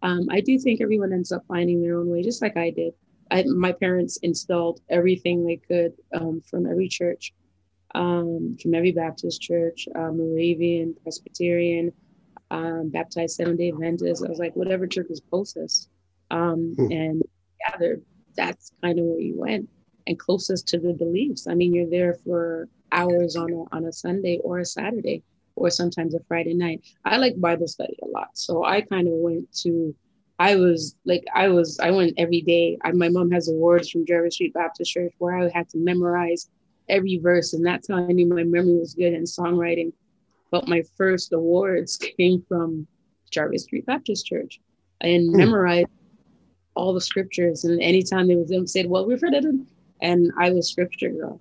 [0.02, 2.94] Um, I do think everyone ends up finding their own way, just like I did.
[3.30, 7.34] I, my parents installed everything they could um, from every church,
[7.94, 11.92] um, from every Baptist church, uh, Moravian, Presbyterian,
[12.50, 14.24] um, baptized Seventh Day Adventist.
[14.24, 15.88] I was like, whatever church was closest.
[16.30, 16.90] Um, hmm.
[16.92, 17.22] And
[17.60, 17.94] yeah,
[18.36, 19.68] that's kind of where you went
[20.06, 21.46] and closest to the beliefs.
[21.46, 25.22] I mean, you're there for hours on a, on a Sunday or a Saturday
[25.56, 26.82] or sometimes a Friday night.
[27.04, 28.28] I like Bible study a lot.
[28.34, 29.94] So I kind of went to,
[30.38, 32.78] I was like, I was, I went every day.
[32.84, 36.48] I, my mom has awards from Jarvis Street Baptist Church where I had to memorize
[36.88, 37.54] every verse.
[37.54, 39.92] And that's how I knew my memory was good in songwriting
[40.50, 42.86] but my first awards came from
[43.30, 44.60] Jarvis Street Baptist Church
[45.00, 45.36] and mm.
[45.36, 45.88] memorized
[46.74, 47.64] all the scriptures.
[47.64, 49.44] And anytime they was them said, Well, we've heard it.
[50.02, 51.40] And I was scripture girl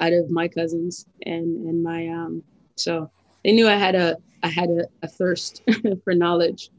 [0.00, 2.42] out of my cousins and and my um
[2.76, 3.10] so
[3.42, 5.62] they knew I had a I had a, a thirst
[6.04, 6.70] for knowledge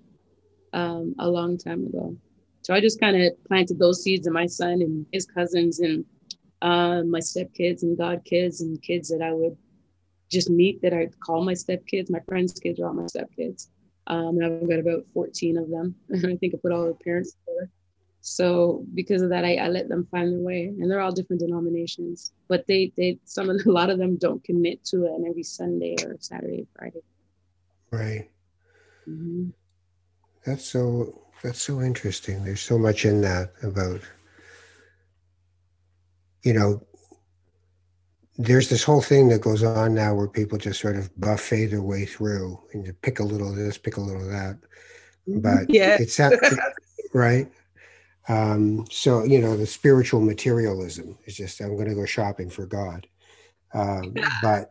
[0.73, 2.15] um a long time ago.
[2.61, 6.05] So I just kind of planted those seeds in my son and his cousins and
[6.61, 9.57] uh, my stepkids and god kids and kids that I would
[10.29, 12.09] just meet that I call my stepkids.
[12.09, 13.67] My friends' kids are all my stepkids.
[14.07, 15.95] Um, and I've got about 14 of them.
[16.09, 17.69] And I think I put all the parents together.
[18.21, 21.39] So because of that, I, I, let them find their way, and they're all different
[21.39, 22.33] denominations.
[22.49, 25.43] But they, they, some of a lot of them don't commit to it, and every
[25.43, 27.03] Sunday or Saturday, Friday.
[27.91, 28.29] Right.
[29.07, 29.49] Mm-hmm.
[30.45, 31.21] That's so.
[31.43, 32.43] That's so interesting.
[32.43, 34.01] There's so much in that about,
[36.41, 36.81] you know,
[38.37, 41.81] there's this whole thing that goes on now where people just sort of buffet their
[41.81, 44.59] way through and you pick a little of this, pick a little of that.
[45.27, 45.97] But yeah.
[45.99, 46.33] it's that,
[47.13, 47.51] right.
[48.29, 52.67] Um, so, you know, the spiritual materialism is just, I'm going to go shopping for
[52.67, 53.07] God.
[53.73, 54.13] Um,
[54.43, 54.69] but,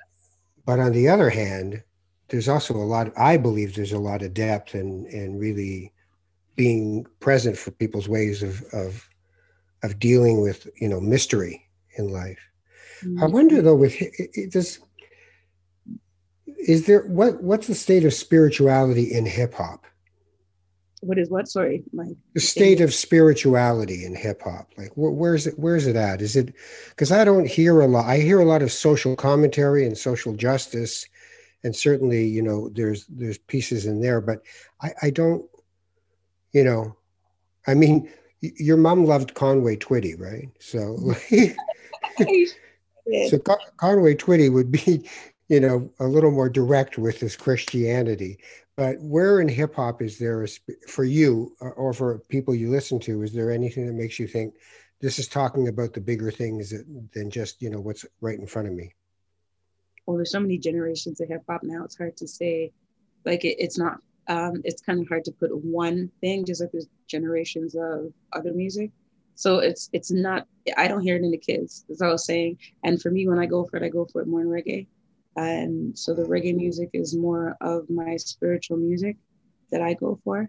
[0.64, 1.82] but on the other hand,
[2.28, 5.92] there's also a lot, I believe there's a lot of depth and, and really
[6.54, 9.08] being present for people's ways of, of,
[9.82, 12.38] of dealing with, you know, mystery in life.
[13.04, 13.22] Mm-hmm.
[13.22, 13.98] I wonder though, with
[14.52, 14.78] this,
[16.66, 19.84] is there what what's the state of spirituality in hip hop?
[21.00, 21.46] What is what?
[21.48, 24.72] Sorry, my the state of spirituality in hip hop.
[24.76, 25.58] Like, wh- where's it?
[25.58, 26.22] Where's it at?
[26.22, 26.54] Is it
[26.88, 28.06] because I don't hear a lot.
[28.06, 31.06] I hear a lot of social commentary and social justice,
[31.62, 34.42] and certainly, you know, there's there's pieces in there, but
[34.80, 35.44] I, I don't,
[36.52, 36.96] you know,
[37.66, 40.48] I mean, your mom loved Conway Twitty, right?
[40.60, 41.14] So.
[43.28, 43.38] So
[43.76, 45.08] Conway Twitty would be,
[45.48, 48.38] you know, a little more direct with his Christianity.
[48.76, 50.48] But where in hip hop is there, a,
[50.88, 54.54] for you or for people you listen to, is there anything that makes you think
[55.00, 56.74] this is talking about the bigger things
[57.12, 58.92] than just you know what's right in front of me?
[60.04, 62.72] Well there's so many generations of hip-hop now it's hard to say.
[63.24, 63.98] Like it, it's not
[64.28, 68.52] um, it's kind of hard to put one thing just like there's generations of other
[68.52, 68.90] music
[69.36, 72.58] so it's it's not i don't hear it in the kids as i was saying.
[72.82, 74.86] And for me when i go for it i go for it more in reggae.
[75.36, 79.16] And so the reggae music is more of my spiritual music
[79.70, 80.48] that i go for.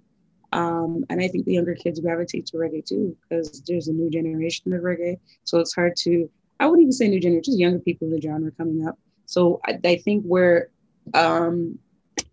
[0.53, 4.09] Um, and i think the younger kids gravitate to reggae too because there's a new
[4.09, 5.19] generation of reggae.
[5.43, 6.29] So it's hard to
[6.59, 8.97] i wouldn't even say new generation just younger people in the genre coming up.
[9.25, 10.69] So i, I think where
[11.13, 11.77] um,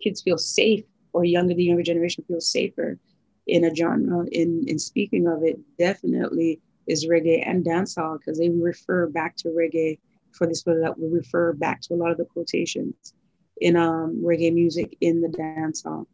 [0.01, 2.99] kids feel safe or younger the younger generation feels safer
[3.47, 8.49] in a genre in in speaking of it definitely is reggae and dancehall because they
[8.49, 9.99] refer back to reggae
[10.33, 13.15] for this but that will refer back to a lot of the quotations
[13.61, 16.07] in um, reggae music in the dancehall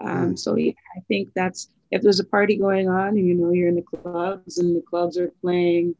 [0.00, 0.38] um, mm.
[0.38, 3.68] so yeah, I think that's if there's a party going on and you know you're
[3.68, 5.94] in the clubs and the clubs are playing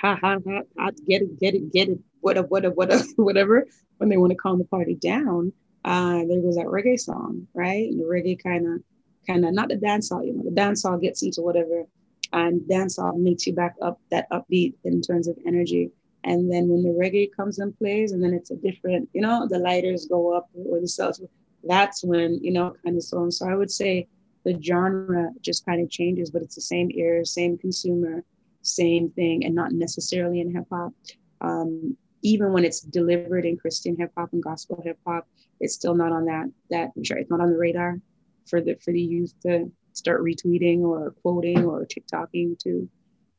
[0.00, 2.90] ha ha ha, ha get it get it get it what up what up what
[2.90, 3.66] up whatever
[3.96, 5.52] when they want to calm the party down
[5.84, 7.88] uh, there goes that reggae song, right?
[7.88, 8.82] And the reggae kind of,
[9.28, 11.84] kind of not the dancehall, you know, the dancehall gets into whatever,
[12.32, 15.90] and dancehall makes you back up that upbeat in terms of energy.
[16.24, 19.46] And then when the reggae comes and plays, and then it's a different, you know,
[19.48, 21.20] the lighters go up or the cells,
[21.64, 23.30] that's when, you know, kind of so on.
[23.30, 24.08] So I would say
[24.44, 28.24] the genre just kind of changes, but it's the same ear, same consumer,
[28.62, 30.92] same thing, and not necessarily in hip hop.
[31.40, 35.26] Um, even when it's delivered in Christian hip hop and gospel hip hop,
[35.60, 38.00] it's still not on that that I'm sure it's not on the radar
[38.48, 42.88] for the for the youth to start retweeting or quoting or TikToking to.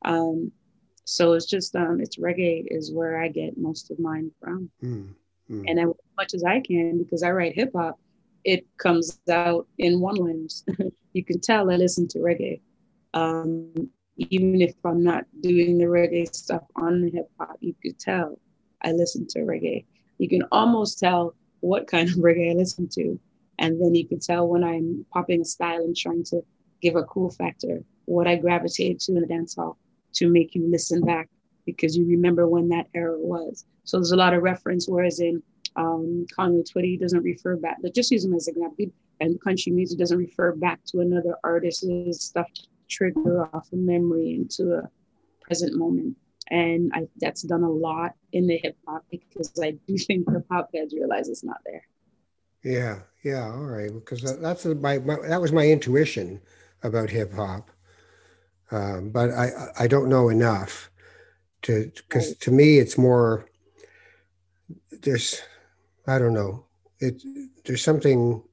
[0.05, 0.51] Um,
[1.05, 5.09] so it's just um, it's reggae is where I get most of mine from, mm,
[5.49, 5.65] mm.
[5.67, 5.87] and as
[6.17, 7.99] much as I can because I write hip hop,
[8.43, 10.63] it comes out in one liners.
[11.13, 12.61] you can tell I listen to reggae.
[13.13, 17.99] Um, even if I'm not doing the reggae stuff on the hip hop, you could
[17.99, 18.37] tell
[18.81, 19.85] I listen to reggae.
[20.17, 23.19] You can almost tell what kind of reggae I listen to.
[23.59, 26.41] And then you can tell when I'm popping a style and trying to
[26.81, 29.77] give a cool factor, what I gravitated to in the dance hall
[30.13, 31.29] to make you listen back
[31.65, 33.65] because you remember when that era was.
[33.83, 35.43] So there's a lot of reference, whereas in
[35.75, 38.85] um, Conway Twitty doesn't refer back, but just use them as an example.
[39.19, 44.33] And country music doesn't refer back to another artist's stuff to trigger off a memory
[44.33, 44.89] into a
[45.41, 46.15] present moment
[46.49, 50.45] and I, that's done a lot in the hip hop because I do think hip
[50.51, 51.83] hop heads realize it's not there.
[52.63, 56.41] Yeah, yeah, all right, because that's my, my that was my intuition
[56.83, 57.69] about hip hop,
[58.71, 59.49] um, but I
[59.79, 60.89] I don't know enough
[61.63, 63.47] to because to me it's more
[65.01, 65.41] there's
[66.07, 66.65] I don't know
[66.99, 67.23] it
[67.65, 68.43] there's something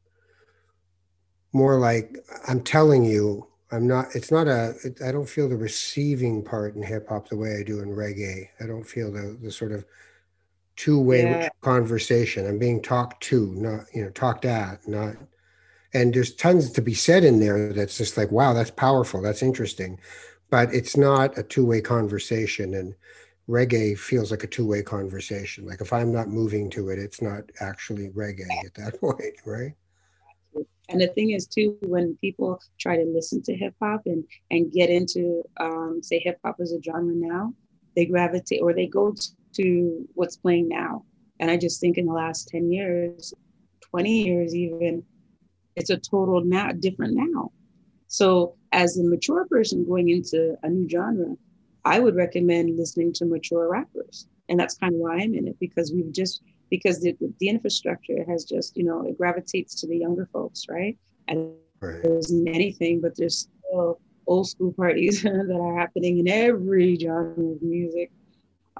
[1.52, 2.16] more like
[2.48, 4.14] I'm telling you I'm not.
[4.14, 4.74] It's not a.
[4.84, 7.88] It, I don't feel the receiving part in hip hop the way I do in
[7.88, 8.46] reggae.
[8.60, 9.84] I don't feel the the sort of
[10.76, 11.48] two way yeah.
[11.62, 12.46] conversation.
[12.46, 15.16] I'm being talked to, not you know talked at, not.
[15.94, 19.42] And there's tons to be said in there that's just like, wow, that's powerful, that's
[19.42, 19.98] interesting,
[20.50, 22.74] but it's not a two way conversation.
[22.74, 22.94] And
[23.48, 25.66] reggae feels like a two way conversation.
[25.66, 29.72] Like if I'm not moving to it, it's not actually reggae at that point, right?
[30.88, 34.70] And the thing is too, when people try to listen to hip hop and and
[34.72, 37.54] get into um, say hip hop as a genre now,
[37.96, 39.14] they gravitate or they go
[39.56, 41.04] to what's playing now.
[41.40, 43.34] And I just think in the last 10 years,
[43.90, 45.02] 20 years even,
[45.76, 47.50] it's a total now different now.
[48.08, 51.36] So as a mature person going into a new genre,
[51.84, 54.26] I would recommend listening to mature rappers.
[54.48, 58.24] And that's kind of why I'm in it because we've just because the, the infrastructure
[58.28, 60.98] has just, you know, it gravitates to the younger folks, right?
[61.28, 62.02] And right.
[62.02, 67.62] there's anything, but there's still old school parties that are happening in every genre of
[67.62, 68.10] music,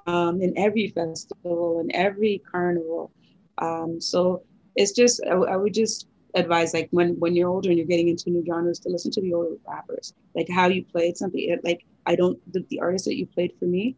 [0.06, 3.12] um, in every festival, in every carnival.
[3.58, 4.42] Um, so
[4.74, 8.08] it's just, I, I would just advise like when when you're older and you're getting
[8.08, 11.86] into new genres to listen to the older rappers like how you played something like
[12.04, 13.96] i don't the, the artist that you played for me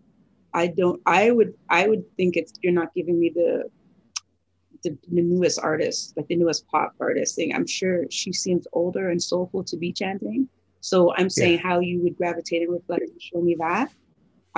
[0.55, 3.69] i don't i would i would think it's you're not giving me the
[4.83, 7.55] the, the newest artist, like the newest pop artist thing.
[7.55, 10.49] I'm sure she seems older and soulful to be chanting.
[10.81, 11.69] So I'm saying yeah.
[11.69, 13.93] how you would gravitate and reflect and show me that.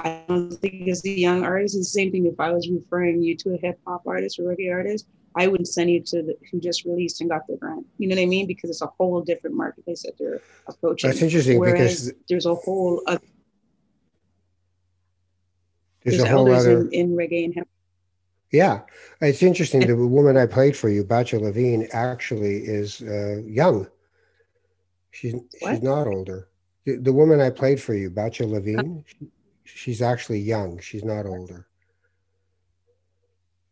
[0.05, 3.23] I don't think as a young artist, it's the same thing if I was referring
[3.23, 6.37] you to a hip hop artist or reggae artist, I wouldn't send you to the,
[6.51, 7.87] who just released and got the grant.
[7.99, 8.47] You know what I mean?
[8.47, 11.11] Because it's a whole different marketplace that they're approaching.
[11.11, 13.21] That's interesting Whereas because there's a whole other,
[16.03, 17.69] there's, there's a whole other in, in reggae and hip
[18.53, 18.81] yeah,
[19.21, 19.87] it's interesting.
[19.87, 23.87] The woman I played for you, Batya Levine, actually is uh, young.
[25.13, 25.75] She's what?
[25.75, 26.49] she's not older.
[26.85, 29.29] The, the, woman I played for you, Batya Levine, she,
[29.75, 30.79] she's actually young.
[30.81, 31.67] She's not older.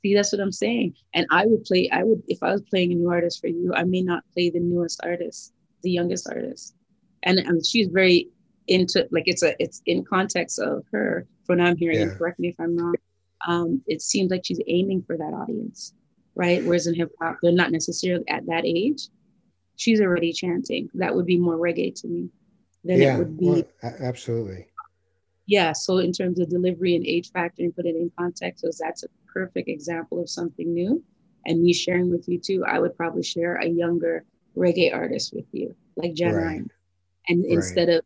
[0.03, 0.95] See, that's what I'm saying.
[1.15, 3.75] And I would play, I would, if I was playing a new artist for you,
[3.75, 6.75] I may not play the newest artist, the youngest artist.
[7.25, 8.29] And, and she's very
[8.69, 12.15] into, like, it's a, it's in context of her, from I'm hearing, yeah.
[12.17, 12.95] correct me if I'm wrong,
[13.47, 15.95] um, it seems like she's aiming for that audience,
[16.37, 16.65] right?
[16.65, 19.09] Whereas in hip hop, they're not necessarily at that age.
[19.77, 20.91] She's already chanting.
[20.95, 22.29] That would be more reggae to me
[22.85, 23.47] than yeah, it would be.
[23.47, 24.67] Well, absolutely.
[25.49, 25.73] Yeah.
[25.73, 29.03] So in terms of delivery and age factor and put it in context, so that's
[29.03, 31.03] a perfect example of something new.
[31.47, 34.25] And me sharing with you too, I would probably share a younger
[34.55, 36.45] reggae artist with you, like Jan right.
[36.45, 36.71] Ryan.
[37.29, 37.53] And right.
[37.53, 38.03] instead of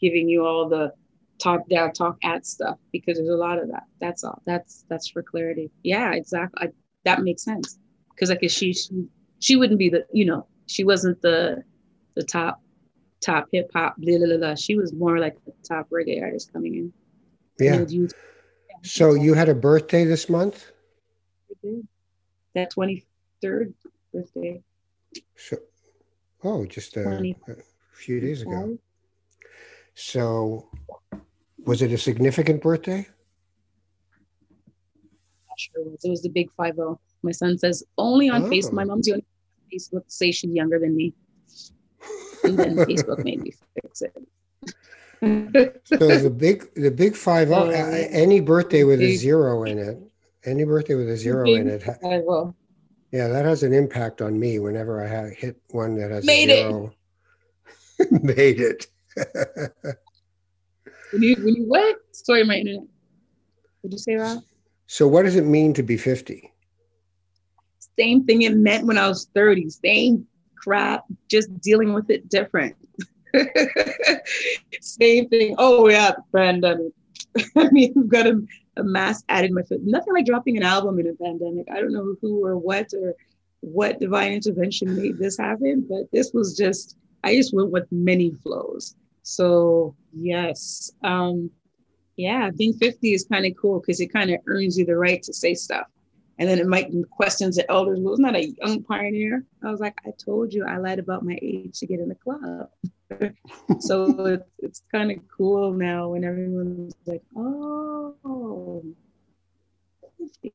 [0.00, 0.92] giving you all the
[1.38, 3.84] talk down, talk at stuff, because there's a lot of that.
[4.00, 4.40] That's all.
[4.46, 5.70] That's that's for clarity.
[5.82, 6.68] Yeah, exactly.
[6.68, 6.72] I,
[7.04, 7.78] that makes sense.
[8.14, 9.04] Because like she, she
[9.38, 11.62] she wouldn't be the you know she wasn't the
[12.16, 12.62] the top
[13.20, 16.74] top hip hop blah, blah, blah, She was more like the top reggae artist coming
[16.74, 16.92] in.
[17.58, 17.84] Yeah.
[18.82, 20.72] So you had a birthday this month?
[21.50, 21.88] I did.
[22.54, 23.74] That 23rd
[24.12, 24.62] birthday.
[25.36, 25.58] So,
[26.44, 27.54] oh, just a, a
[27.92, 28.78] few days ago.
[29.94, 30.68] So,
[31.58, 33.06] was it a significant birthday?
[35.60, 36.04] Sure was.
[36.04, 36.98] It was the big five zero.
[37.22, 38.48] My son says only on oh.
[38.48, 38.72] Facebook.
[38.72, 39.26] My mom's the only
[39.72, 41.12] Facebook say she's younger than me,
[42.44, 44.14] and then Facebook made me fix it.
[45.86, 49.98] So the big the big five oh, any birthday with a zero in it
[50.46, 52.56] any birthday with a zero in it I will.
[53.12, 56.48] yeah that has an impact on me whenever i have hit one that has made
[56.48, 56.94] a zero.
[57.98, 58.22] It.
[58.22, 58.86] made it.
[61.12, 61.96] When you when you what?
[62.12, 62.86] Sorry my internet.
[63.82, 64.38] Did you say that
[64.90, 66.52] so what does it mean to be 50
[67.96, 70.26] same thing it meant when i was 30 same
[70.62, 72.76] crap just dealing with it different
[74.80, 75.54] Same thing.
[75.58, 76.92] Oh yeah, pandemic.
[77.56, 78.40] I mean, we've got a,
[78.76, 79.82] a mask added my foot.
[79.82, 81.66] Nothing like dropping an album in a pandemic.
[81.70, 83.14] I don't know who or what or
[83.60, 88.32] what divine intervention made this happen, but this was just I just went with many
[88.42, 88.96] flows.
[89.22, 91.50] So yes, um,
[92.16, 95.22] yeah, being 50 is kind of cool because it kind of earns you the right
[95.22, 95.86] to say stuff.
[96.40, 97.98] And then it might questions the elders.
[98.00, 99.44] Well, not a young pioneer.
[99.62, 102.14] I was like, I told you I lied about my age to get in the
[102.14, 102.70] club.
[103.80, 108.82] so it's, it's kind of cool now when everyone's like, oh,
[110.18, 110.52] 50.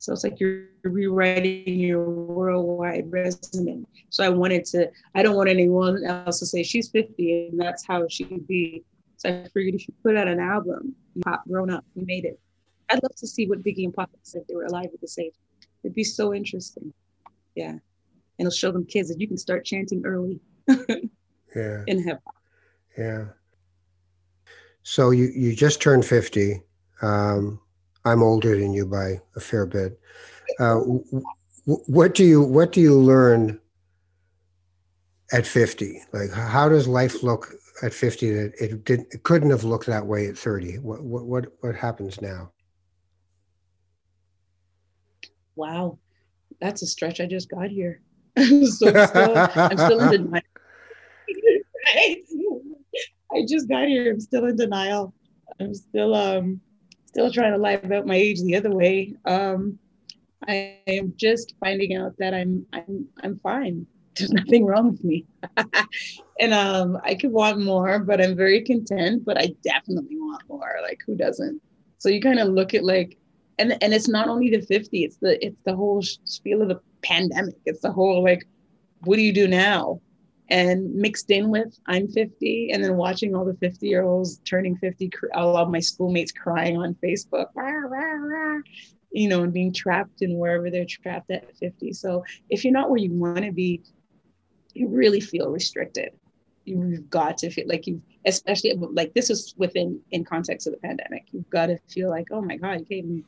[0.00, 3.86] So it's like you're rewriting your worldwide resume.
[4.08, 7.86] So I wanted to, I don't want anyone else to say she's 50 and that's
[7.86, 8.82] how she would be.
[9.18, 12.24] So I figured if you put out an album, you pop grown up, we made
[12.24, 12.40] it.
[12.90, 15.18] I'd love to see what Biggie and Pop said if they were alive at this
[15.18, 15.34] age.
[15.82, 16.92] It'd be so interesting.
[17.54, 17.70] Yeah.
[17.70, 17.80] And
[18.38, 20.40] it'll show them kids that you can start chanting early.
[20.68, 21.84] yeah.
[21.86, 22.34] In hip hop.
[22.98, 23.26] Yeah.
[24.82, 26.62] So you, you just turned 50.
[27.02, 27.60] Um,
[28.04, 29.98] I'm older than you by a fair bit.
[30.58, 31.04] Uh, w-
[31.64, 33.60] what do you what do you learn
[35.32, 36.02] at 50?
[36.12, 40.06] Like how does life look at 50 that it did it couldn't have looked that
[40.06, 40.78] way at 30?
[40.78, 42.50] What what what, what happens now?
[45.60, 45.98] Wow,
[46.60, 47.20] that's a stretch.
[47.20, 48.00] I just got here.
[48.36, 50.42] so still, I'm still in denial.
[53.32, 54.10] I just got here.
[54.10, 55.14] I'm still in denial.
[55.60, 56.60] I'm still um
[57.06, 59.14] still trying to lie about my age the other way.
[59.26, 59.78] Um
[60.48, 63.86] I am just finding out that I'm I'm I'm fine.
[64.16, 65.26] There's nothing wrong with me.
[66.40, 70.76] and um I could want more, but I'm very content, but I definitely want more.
[70.82, 71.60] Like who doesn't?
[71.98, 73.18] So you kind of look at like
[73.60, 76.80] and and it's not only the 50 it's the it's the whole spiel of the
[77.02, 77.56] pandemic.
[77.66, 78.46] It's the whole like
[79.04, 80.00] what do you do now?
[80.48, 84.76] And mixed in with i'm 50 and then watching all the 50 year olds turning
[84.78, 87.46] 50 all of my schoolmates crying on facebook
[89.12, 92.90] you know and being trapped in wherever they're trapped at 50 so if you're not
[92.90, 93.80] where you want to be
[94.74, 96.10] you really feel restricted.
[96.64, 100.78] You've got to feel like you especially like this is within in context of the
[100.78, 101.24] pandemic.
[101.32, 103.24] You've got to feel like oh my god you can't even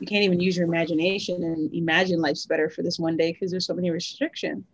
[0.00, 3.50] you can't even use your imagination and imagine life's better for this one day because
[3.50, 4.64] there's so many restrictions.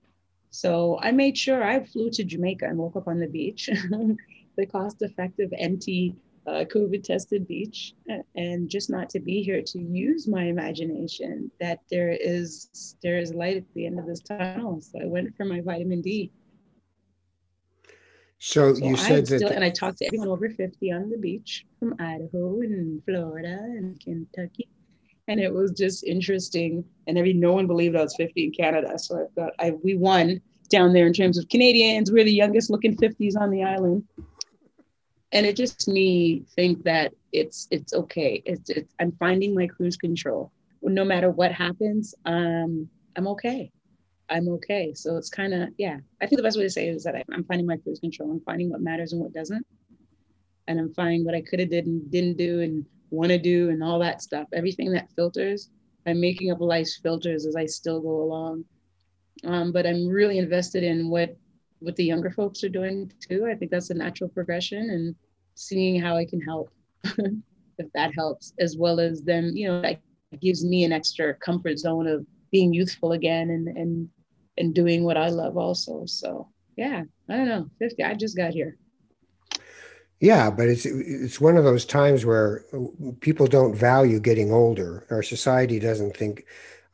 [0.51, 3.69] So I made sure I flew to Jamaica and woke up on the beach,
[4.57, 6.17] the cost effective, empty,
[6.47, 7.95] uh, COVID tested beach,
[8.35, 13.33] and just not to be here to use my imagination that there is there is
[13.33, 14.81] light at the end of this tunnel.
[14.81, 16.33] So I went for my vitamin D.
[18.39, 21.19] So, so you said still, that, and I talked to everyone over 50 on the
[21.19, 24.67] beach from Idaho and Florida and Kentucky
[25.31, 26.85] and it was just interesting.
[27.07, 29.95] And every no one believed I was 50 in Canada, so I thought I we
[29.95, 32.11] won down there in terms of Canadians.
[32.11, 34.03] We're the youngest looking 50s on the island.
[35.33, 38.43] and it just me think that it's it's okay.
[38.45, 40.51] It's, it's I'm finding my cruise control.
[40.83, 43.71] No matter what happens, um, I'm okay.
[44.31, 44.95] I'm okay.
[44.95, 45.99] So it's kind of yeah.
[46.21, 48.01] I think the best way to say it is that I, I'm finding my cruise
[48.01, 48.33] control.
[48.33, 49.65] I'm finding what matters and what doesn't,
[50.67, 53.71] and I'm finding what I could have did and didn't do and want to do
[53.71, 54.49] and all that stuff.
[54.53, 55.71] Everything that filters.
[56.07, 58.65] I'm making up life's filters as I still go along.
[59.45, 61.37] Um, but I'm really invested in what
[61.81, 63.47] what the younger folks are doing too.
[63.47, 65.15] I think that's a natural progression and
[65.55, 66.71] seeing how I can help
[67.05, 70.01] if that helps, as well as then, you know, that
[70.41, 74.09] gives me an extra comfort zone of being youthful again and and
[74.59, 76.05] and doing what I love also.
[76.07, 77.71] So yeah, I don't know.
[77.79, 78.77] 50, I just got here.
[80.21, 82.63] Yeah, but it's it's one of those times where
[83.21, 85.07] people don't value getting older.
[85.11, 86.45] Our society doesn't think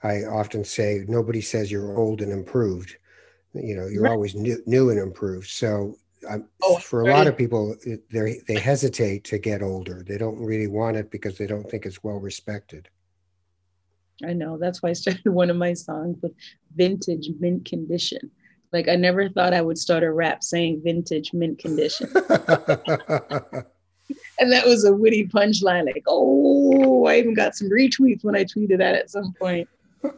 [0.03, 2.97] I often say nobody says you're old and improved
[3.63, 4.13] you know you're right.
[4.13, 5.97] always new, new and improved so
[6.29, 7.17] um, oh, for a right.
[7.17, 7.77] lot of people
[8.11, 11.87] they they hesitate to get older they don't really want it because they don't think
[11.87, 12.89] it's well respected
[14.27, 16.33] i know that's why i started one of my songs with
[16.75, 18.31] vintage mint condition
[18.73, 22.09] like i never thought i would start a rap saying vintage mint condition
[24.39, 28.45] and that was a witty punchline like oh i even got some retweets when i
[28.45, 29.69] tweeted that at some point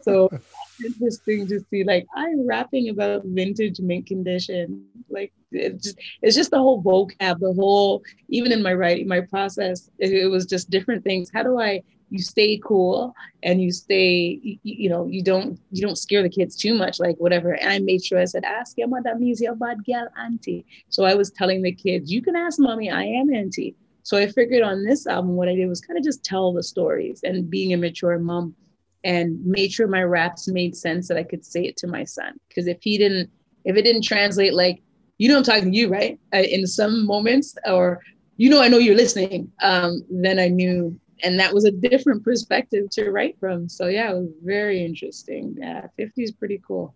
[0.01, 0.29] so
[0.85, 1.83] interesting to see.
[1.83, 4.85] Like I'm rapping about vintage mint condition.
[5.09, 9.21] Like it's just, it's just the whole vocab, the whole even in my writing, my
[9.21, 11.29] process, it, it was just different things.
[11.33, 15.81] How do I you stay cool and you stay you, you, know you don't you
[15.81, 18.77] don't scare the kids too much like whatever and i made sure i said ask
[18.77, 22.35] your mother means your bad girl auntie so i was telling the kids you can
[22.35, 25.81] ask mommy i am auntie so i figured on this album what i did was
[25.81, 28.55] kind of just tell the stories and being a mature mom
[29.03, 32.39] and made sure my raps made sense that I could say it to my son.
[32.47, 33.29] Because if he didn't,
[33.65, 34.81] if it didn't translate, like,
[35.17, 36.19] you know, I'm talking to you, right?
[36.33, 38.01] In some moments, or,
[38.37, 40.99] you know, I know you're listening, um, then I knew.
[41.23, 43.67] And that was a different perspective to write from.
[43.69, 45.55] So, yeah, it was very interesting.
[45.57, 46.95] Yeah, 50 is pretty cool.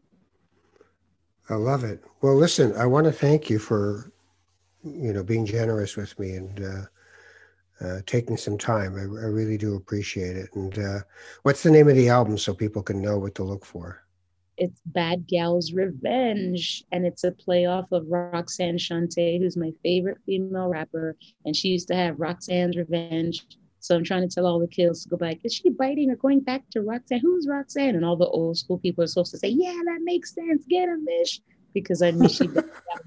[1.49, 2.03] I love it.
[2.21, 4.11] Well, listen, I want to thank you for,
[4.83, 6.85] you know, being generous with me and, uh,
[7.83, 8.95] uh, taking some time.
[8.95, 10.49] I, I, really do appreciate it.
[10.53, 10.99] And uh,
[11.41, 14.03] what's the name of the album so people can know what to look for?
[14.57, 20.19] It's Bad Gal's Revenge, and it's a play off of Roxanne Shante, who's my favorite
[20.25, 23.45] female rapper, and she used to have Roxanne's Revenge.
[23.83, 25.39] So I'm trying to tell all the kids to go back.
[25.43, 27.19] Is she biting or going back to Roxanne?
[27.19, 27.95] Who's Roxanne?
[27.95, 30.63] And all the old school people are supposed to say, "Yeah, that makes sense.
[30.69, 31.41] Get him, Mish,"
[31.73, 32.63] because I knew she did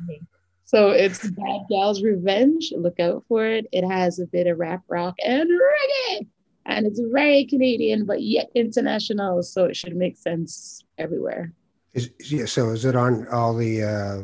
[0.06, 0.20] me.
[0.66, 2.74] So it's Bad Gal's Revenge.
[2.76, 3.66] Look out for it.
[3.72, 6.26] It has a bit of rap rock and reggae.
[6.66, 9.42] And it's very Canadian, but yet international.
[9.44, 11.54] So it should make sense everywhere.
[11.94, 14.22] Is, yeah, so is it on all the, uh,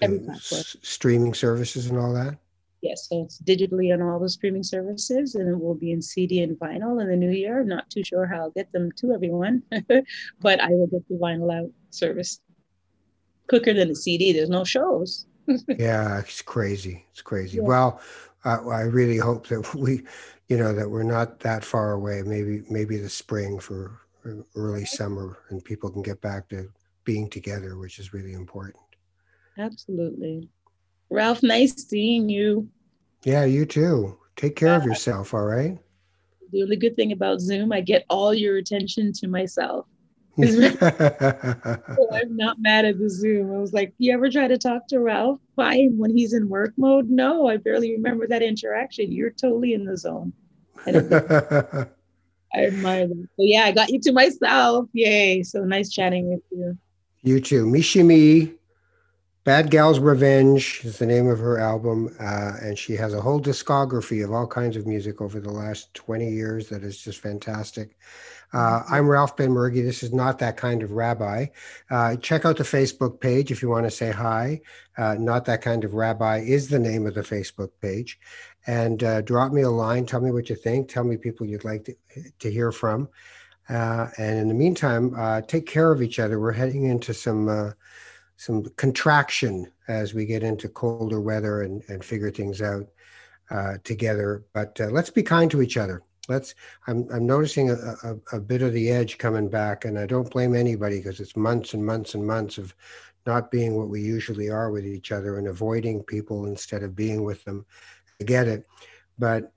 [0.00, 2.36] the s- streaming services and all that?
[2.80, 6.42] Yes, so it's digitally on all the streaming services and it will be in CD
[6.42, 7.60] and vinyl in the new year.
[7.60, 9.62] I'm not too sure how I'll get them to everyone,
[10.40, 12.40] but I will get the vinyl out service
[13.48, 14.32] quicker than the CD.
[14.32, 15.26] There's no shows
[15.78, 17.04] yeah, it's crazy.
[17.10, 17.58] It's crazy.
[17.58, 17.64] Yeah.
[17.64, 18.00] Well,
[18.44, 20.02] uh, I really hope that we,
[20.48, 22.22] you know, that we're not that far away.
[22.22, 24.00] Maybe maybe the spring for
[24.54, 26.68] early summer, and people can get back to
[27.04, 28.82] being together, which is really important.
[29.58, 30.48] Absolutely,
[31.10, 31.42] Ralph.
[31.42, 32.68] Nice seeing you.
[33.24, 34.18] Yeah, you too.
[34.36, 35.34] Take care of uh, yourself.
[35.34, 35.78] All right.
[36.52, 39.86] The only good thing about Zoom, I get all your attention to myself.
[40.38, 43.52] I'm not mad at the Zoom.
[43.52, 46.72] I was like, you ever try to talk to Ralph Fine when he's in work
[46.76, 47.10] mode?
[47.10, 49.10] No, I barely remember that interaction.
[49.10, 50.32] You're totally in the zone.
[50.86, 50.90] I
[52.54, 53.28] admire them.
[53.36, 54.88] So yeah, I got you to myself.
[54.92, 55.42] Yay.
[55.42, 56.78] So nice chatting with you.
[57.22, 57.66] You too.
[57.66, 58.54] Michie Mee.
[59.48, 62.14] Bad Gal's Revenge is the name of her album.
[62.20, 65.94] Uh, and she has a whole discography of all kinds of music over the last
[65.94, 67.96] 20 years that is just fantastic.
[68.52, 69.82] Uh, I'm Ralph Benmergui.
[69.82, 71.46] This is not that kind of rabbi.
[71.90, 74.60] Uh, check out the Facebook page if you want to say hi.
[74.98, 78.20] Uh, not that kind of rabbi is the name of the Facebook page.
[78.66, 80.04] And uh, drop me a line.
[80.04, 80.90] Tell me what you think.
[80.90, 81.94] Tell me people you'd like to,
[82.38, 83.08] to hear from.
[83.70, 86.38] Uh, and in the meantime, uh, take care of each other.
[86.38, 87.74] We're heading into some
[88.38, 92.86] some contraction as we get into colder weather and, and figure things out
[93.84, 94.44] together.
[94.54, 96.02] But let's be kind to each other.
[96.28, 96.54] Let's
[96.86, 100.30] i'm, I'm noticing a, a, a, bit of the edge coming back and i don't
[100.30, 102.74] blame anybody because it's months and months and months of
[103.28, 107.22] not being what we usually are with each other and avoiding people instead of being
[107.24, 107.66] with them.
[108.20, 108.66] I get it.
[109.18, 109.52] But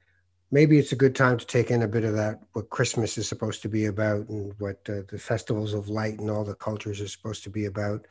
[0.51, 3.27] maybe it's a good time to take in a bit of that what christmas is
[3.27, 6.99] supposed to be about and what uh, the festivals of light and all the cultures
[6.99, 8.05] are supposed to be about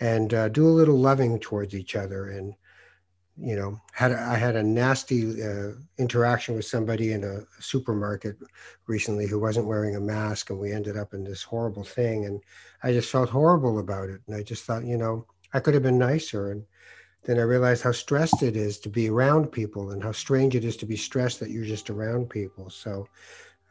[0.00, 2.54] and uh, do a little loving towards each other and
[3.36, 8.36] you know, had I had a nasty uh, interaction with somebody in a supermarket
[8.86, 12.40] recently who wasn't wearing a mask, and we ended up in this horrible thing, and
[12.82, 15.82] I just felt horrible about it, and I just thought, you know, I could have
[15.82, 16.64] been nicer, and
[17.24, 20.64] then I realized how stressed it is to be around people, and how strange it
[20.64, 22.68] is to be stressed that you're just around people.
[22.68, 23.08] So,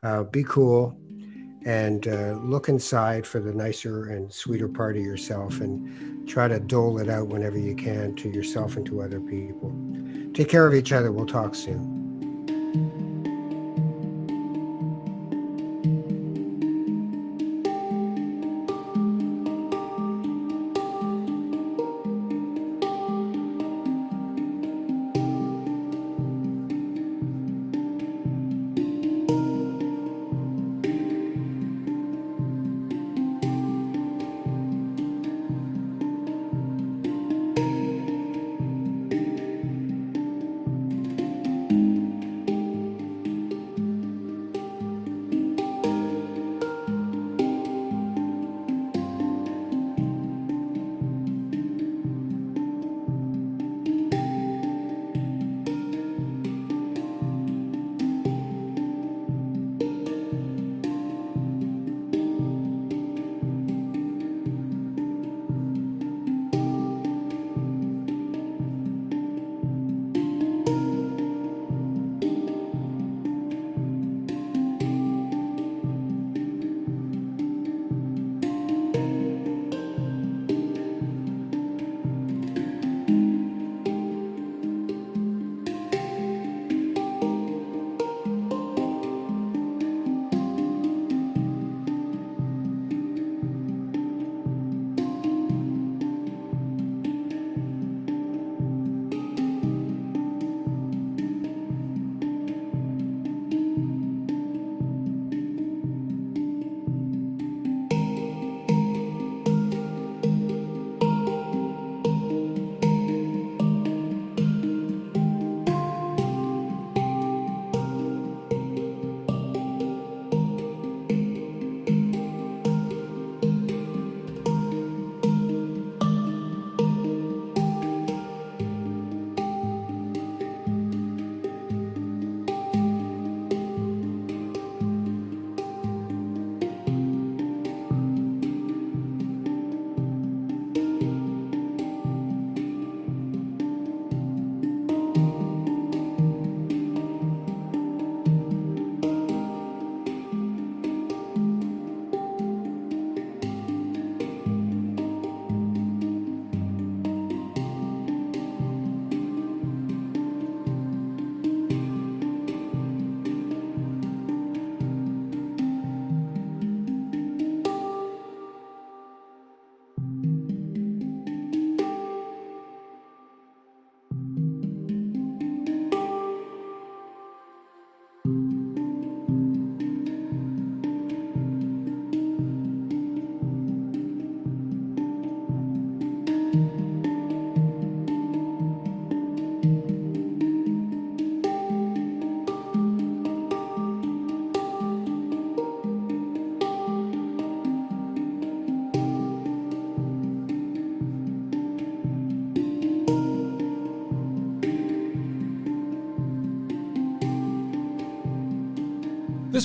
[0.02, 0.98] uh, be cool
[1.66, 6.60] and uh, look inside for the nicer and sweeter part of yourself and try to
[6.60, 9.72] dole it out whenever you can to yourself and to other people.
[10.34, 11.12] Take care of each other.
[11.12, 11.91] We'll talk soon.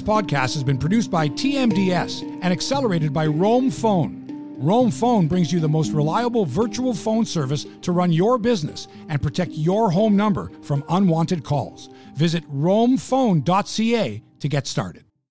[0.07, 4.55] Podcast has been produced by TMDS and accelerated by Roam Phone.
[4.57, 9.21] Roam Phone brings you the most reliable virtual phone service to run your business and
[9.21, 11.89] protect your home number from unwanted calls.
[12.15, 15.06] Visit roamphone.ca to get started.